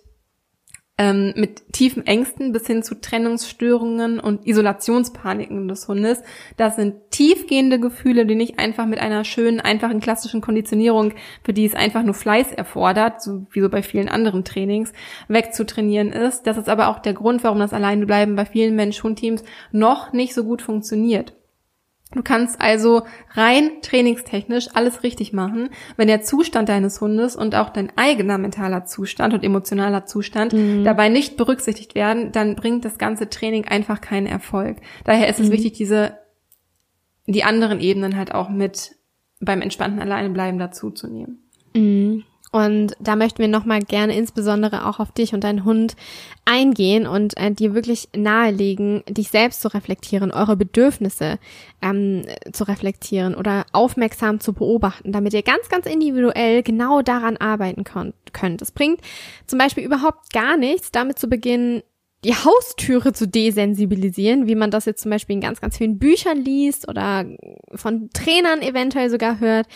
[0.97, 6.23] ähm, mit tiefen Ängsten bis hin zu Trennungsstörungen und Isolationspaniken des Hundes.
[6.55, 11.13] Das sind tiefgehende Gefühle, die nicht einfach mit einer schönen, einfachen, klassischen Konditionierung,
[11.43, 14.93] für die es einfach nur Fleiß erfordert, so wie so bei vielen anderen Trainings,
[15.27, 16.43] wegzutrainieren ist.
[16.43, 19.43] Das ist aber auch der Grund, warum das Alleinebleiben bei vielen Mensch-Hund-Teams
[19.73, 21.33] noch nicht so gut funktioniert.
[22.15, 23.03] Du kannst also
[23.33, 28.85] rein trainingstechnisch alles richtig machen, wenn der Zustand deines Hundes und auch dein eigener mentaler
[28.85, 30.85] Zustand und emotionaler Zustand mhm.
[30.85, 34.77] dabei nicht berücksichtigt werden, dann bringt das ganze Training einfach keinen Erfolg.
[35.03, 35.51] Daher ist es mhm.
[35.51, 36.17] wichtig, diese
[37.27, 38.95] die anderen Ebenen halt auch mit
[39.41, 41.49] beim entspannten Alleinebleiben dazu zu nehmen.
[41.75, 42.23] Mhm.
[42.55, 45.97] Und da möchten wir nochmal gerne insbesondere auch auf dich und deinen Hund
[46.45, 51.37] eingehen und äh, dir wirklich nahelegen, dich selbst zu reflektieren, eure Bedürfnisse
[51.81, 52.21] ähm,
[52.53, 58.61] zu reflektieren oder aufmerksam zu beobachten, damit ihr ganz, ganz individuell genau daran arbeiten könnt.
[58.61, 59.01] Es bringt
[59.47, 61.83] zum Beispiel überhaupt gar nichts, damit zu beginnen,
[62.25, 66.39] die Haustüre zu desensibilisieren, wie man das jetzt zum Beispiel in ganz, ganz vielen Büchern
[66.39, 67.23] liest oder
[67.75, 69.67] von Trainern eventuell sogar hört,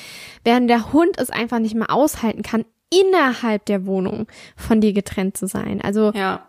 [0.43, 4.25] während der Hund es einfach nicht mehr aushalten kann, innerhalb der Wohnung
[4.55, 5.79] von dir getrennt zu sein.
[5.79, 6.47] Also ja.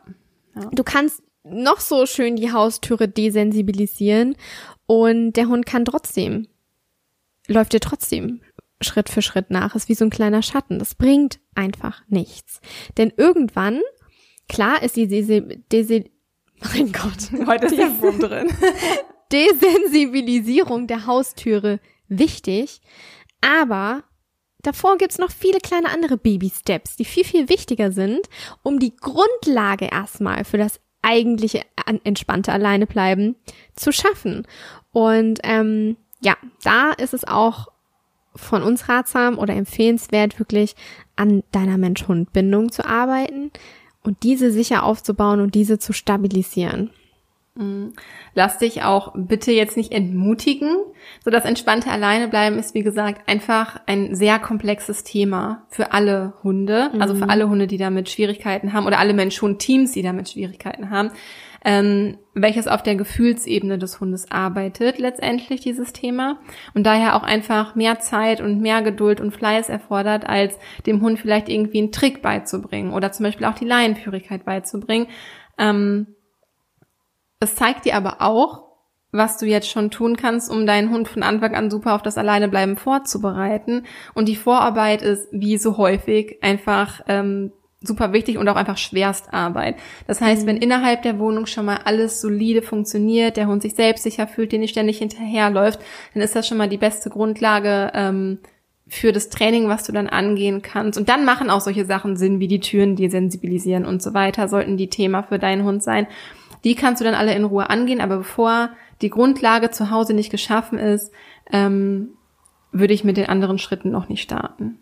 [0.55, 0.71] Ja.
[0.73, 4.37] du kannst noch so schön die Haustüre desensibilisieren
[4.87, 6.49] und der Hund kann trotzdem,
[7.47, 8.41] läuft dir trotzdem
[8.81, 10.79] Schritt für Schritt nach, ist wie so ein kleiner Schatten.
[10.79, 12.63] Das bringt einfach nichts.
[12.97, 13.83] Denn irgendwann
[14.51, 16.05] Klar ist die Dese, Dese
[16.75, 18.49] mein Gott, heute ist der Wurm drin.
[19.33, 21.79] Desensibilisierung der Haustüre
[22.09, 22.81] wichtig,
[23.41, 24.03] aber
[24.63, 28.29] davor gibt's noch viele kleine andere Baby-Steps, die viel, viel wichtiger sind,
[28.63, 31.63] um die Grundlage erstmal für das eigentliche
[32.05, 33.37] entspannte Alleinebleiben
[33.77, 34.47] zu schaffen.
[34.91, 37.69] Und ähm, ja, da ist es auch
[38.35, 40.75] von uns ratsam oder empfehlenswert, wirklich
[41.17, 43.51] an deiner Mensch-Hund-Bindung zu arbeiten,
[44.03, 46.91] und diese sicher aufzubauen und diese zu stabilisieren.
[47.55, 47.93] Mhm.
[48.35, 50.77] Lass dich auch bitte jetzt nicht entmutigen.
[51.25, 56.91] So das entspannte Alleinebleiben ist, wie gesagt, einfach ein sehr komplexes Thema für alle Hunde.
[56.99, 57.31] Also für mhm.
[57.31, 61.11] alle Hunde, die damit Schwierigkeiten haben oder alle Mensch-Hund-Teams, die damit Schwierigkeiten haben
[61.65, 66.39] ähm, welches auf der Gefühlsebene des Hundes arbeitet, letztendlich dieses Thema.
[66.75, 71.19] Und daher auch einfach mehr Zeit und mehr Geduld und Fleiß erfordert, als dem Hund
[71.19, 75.07] vielleicht irgendwie einen Trick beizubringen oder zum Beispiel auch die Laienführigkeit beizubringen.
[75.59, 76.15] Ähm,
[77.41, 78.71] es zeigt dir aber auch,
[79.13, 82.17] was du jetzt schon tun kannst, um deinen Hund von Anfang an super auf das
[82.17, 83.87] Alleinebleiben vorzubereiten.
[84.15, 87.53] Und die Vorarbeit ist, wie so häufig, einfach ähm,
[87.83, 89.77] super wichtig und auch einfach Schwerstarbeit.
[90.07, 90.47] Das heißt, mhm.
[90.47, 94.61] wenn innerhalb der Wohnung schon mal alles solide funktioniert, der Hund sich selbstsicher fühlt, den
[94.61, 95.81] nicht ständig hinterherläuft,
[96.15, 98.39] dann ist das schon mal die beste Grundlage ähm,
[98.87, 100.99] für das Training, was du dann angehen kannst.
[100.99, 104.49] Und dann machen auch solche Sachen Sinn, wie die Türen, die sensibilisieren und so weiter,
[104.49, 106.07] sollten die Thema für deinen Hund sein.
[106.65, 108.71] Die kannst du dann alle in Ruhe angehen, aber bevor
[109.01, 111.13] die Grundlage zu Hause nicht geschaffen ist,
[111.51, 112.11] ähm,
[112.73, 114.79] würde ich mit den anderen Schritten noch nicht starten.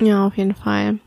[0.00, 0.98] Ja, auf jeden Fall.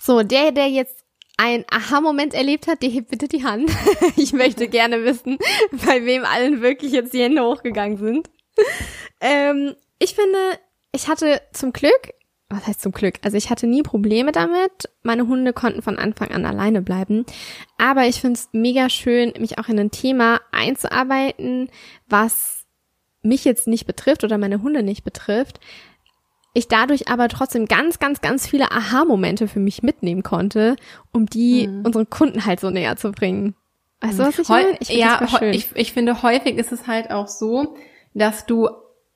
[0.00, 1.04] So, der, der jetzt
[1.36, 3.70] ein Aha-Moment erlebt hat, der hebt bitte die Hand.
[4.16, 5.38] ich möchte gerne wissen,
[5.70, 8.30] bei wem allen wirklich jetzt die Hände hochgegangen sind.
[9.20, 10.38] Ähm, ich finde,
[10.92, 12.12] ich hatte zum Glück,
[12.48, 13.14] was heißt zum Glück?
[13.22, 14.90] Also ich hatte nie Probleme damit.
[15.02, 17.24] Meine Hunde konnten von Anfang an alleine bleiben.
[17.78, 21.70] Aber ich finde es mega schön, mich auch in ein Thema einzuarbeiten,
[22.08, 22.66] was
[23.22, 25.60] mich jetzt nicht betrifft oder meine Hunde nicht betrifft,
[26.54, 30.76] ich dadurch aber trotzdem ganz, ganz, ganz viele Aha-Momente für mich mitnehmen konnte,
[31.12, 31.86] um die mhm.
[31.86, 33.54] unseren Kunden halt so näher zu bringen.
[34.00, 34.76] Weißt du, was ich meine?
[34.80, 35.20] Ich ja,
[35.52, 37.76] ich, ich finde, häufig ist es halt auch so,
[38.14, 38.68] dass du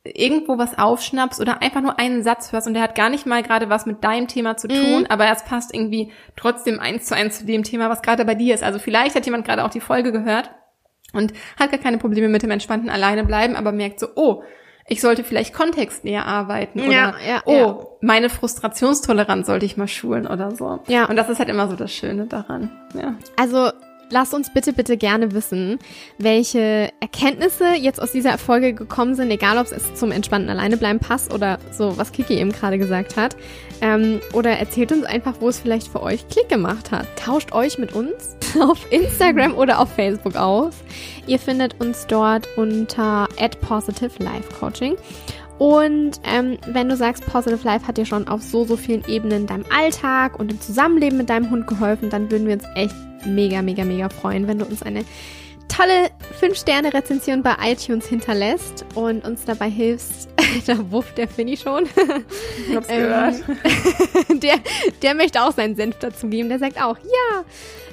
[0.04, 3.42] irgendwo was aufschnappst oder einfach nur einen Satz hörst und der hat gar nicht mal
[3.42, 5.06] gerade was mit deinem Thema zu tun, mhm.
[5.08, 8.54] aber es passt irgendwie trotzdem eins zu eins zu dem Thema, was gerade bei dir
[8.54, 8.62] ist.
[8.62, 10.50] Also vielleicht hat jemand gerade auch die Folge gehört
[11.12, 14.42] und hat gar keine Probleme mit dem entspannten alleine bleiben, aber merkt so, oh,
[14.88, 17.76] ich sollte vielleicht kontextnäher arbeiten oder ja, ja, oh, ja.
[18.00, 20.80] meine Frustrationstoleranz sollte ich mal schulen oder so.
[20.86, 21.06] Ja.
[21.06, 22.70] Und das ist halt immer so das Schöne daran.
[22.94, 23.14] Ja.
[23.36, 23.70] Also
[24.10, 25.78] lasst uns bitte, bitte gerne wissen,
[26.18, 31.32] welche Erkenntnisse jetzt aus dieser Folge gekommen sind, egal ob es zum entspannten Alleinebleiben passt
[31.32, 33.36] oder so, was Kiki eben gerade gesagt hat.
[33.80, 37.06] Ähm, oder erzählt uns einfach, wo es vielleicht für euch Klick gemacht hat.
[37.16, 40.74] Tauscht euch mit uns auf Instagram oder auf Facebook aus.
[41.26, 43.28] Ihr findet uns dort unter
[43.60, 44.96] @positive_life_coaching.
[45.58, 49.46] Und ähm, wenn du sagst, Positive Life hat dir schon auf so, so vielen Ebenen
[49.46, 52.94] deinem Alltag und im Zusammenleben mit deinem Hund geholfen, dann würden wir uns echt
[53.24, 55.04] mega, mega, mega freuen, wenn du uns eine
[55.68, 60.28] tolle 5-Sterne-Rezension bei iTunes hinterlässt und uns dabei hilfst.
[60.66, 61.84] da Wuff, der Finny schon.
[62.68, 63.34] Ich hab's gehört.
[64.28, 64.56] Ähm, der,
[65.02, 66.48] der möchte auch seinen Senf dazu geben.
[66.48, 67.44] Der sagt auch, ja.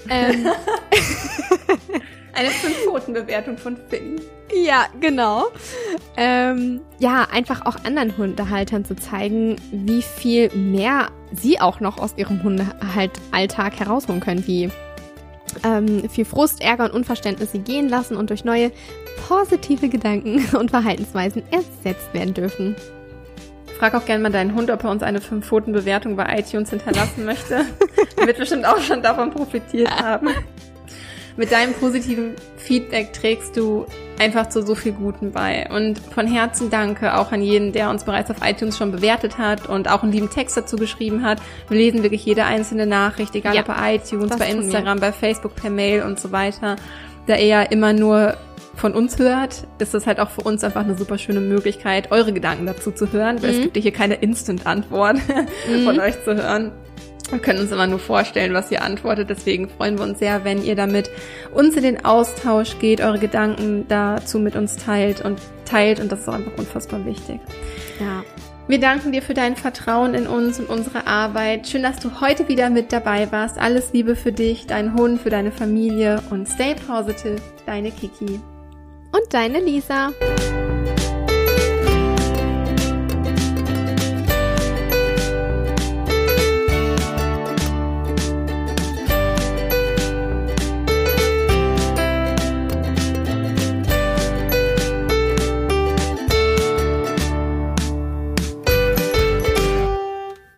[0.10, 0.48] Ähm,
[2.34, 4.22] Eine 5-Pfoten-Bewertung von Finny.
[4.66, 5.46] Ja, genau.
[6.18, 12.14] Ähm, ja, einfach auch anderen Hundehaltern zu zeigen, wie viel mehr sie auch noch aus
[12.18, 14.70] ihrem Hundehaltalltag herausholen können, wie
[15.64, 18.72] ähm, viel Frust, Ärger und Unverständnis sie gehen lassen und durch neue
[19.28, 22.76] positive Gedanken und Verhaltensweisen ersetzt werden dürfen.
[23.78, 27.66] Frag auch gerne mal deinen Hund, ob er uns eine 5-Pfoten-Bewertung bei iTunes hinterlassen möchte.
[28.18, 30.30] wird bestimmt auch schon davon profitiert haben.
[31.36, 33.88] Mit deinem positiven Feedback trägst du
[34.20, 35.68] einfach zu so viel Guten bei.
[35.72, 39.68] Und von Herzen danke auch an jeden, der uns bereits auf iTunes schon bewertet hat
[39.68, 41.42] und auch einen lieben Text dazu geschrieben hat.
[41.70, 45.56] Wir lesen wirklich jede einzelne Nachricht, egal ja, ob bei iTunes, bei Instagram, bei Facebook,
[45.56, 46.76] per Mail und so weiter.
[47.26, 48.38] Da er immer nur
[48.76, 52.34] von uns hört, ist das halt auch für uns einfach eine super schöne Möglichkeit, eure
[52.34, 53.56] Gedanken dazu zu hören, weil mhm.
[53.58, 55.18] es gibt ja hier keine Instant-Antwort
[55.70, 55.84] mhm.
[55.84, 56.72] von euch zu hören.
[57.34, 59.30] Wir können uns immer nur vorstellen, was ihr antwortet.
[59.30, 61.10] Deswegen freuen wir uns sehr, wenn ihr damit
[61.52, 66.00] uns in den Austausch geht, eure Gedanken dazu mit uns teilt und teilt.
[66.00, 67.40] Und das ist auch einfach unfassbar wichtig.
[68.00, 68.24] Ja.
[68.68, 71.68] Wir danken dir für dein Vertrauen in uns und unsere Arbeit.
[71.68, 73.58] Schön, dass du heute wieder mit dabei warst.
[73.58, 78.40] Alles Liebe für dich, deinen Hund, für deine Familie und stay positive, deine Kiki.
[79.12, 80.14] Und deine Lisa.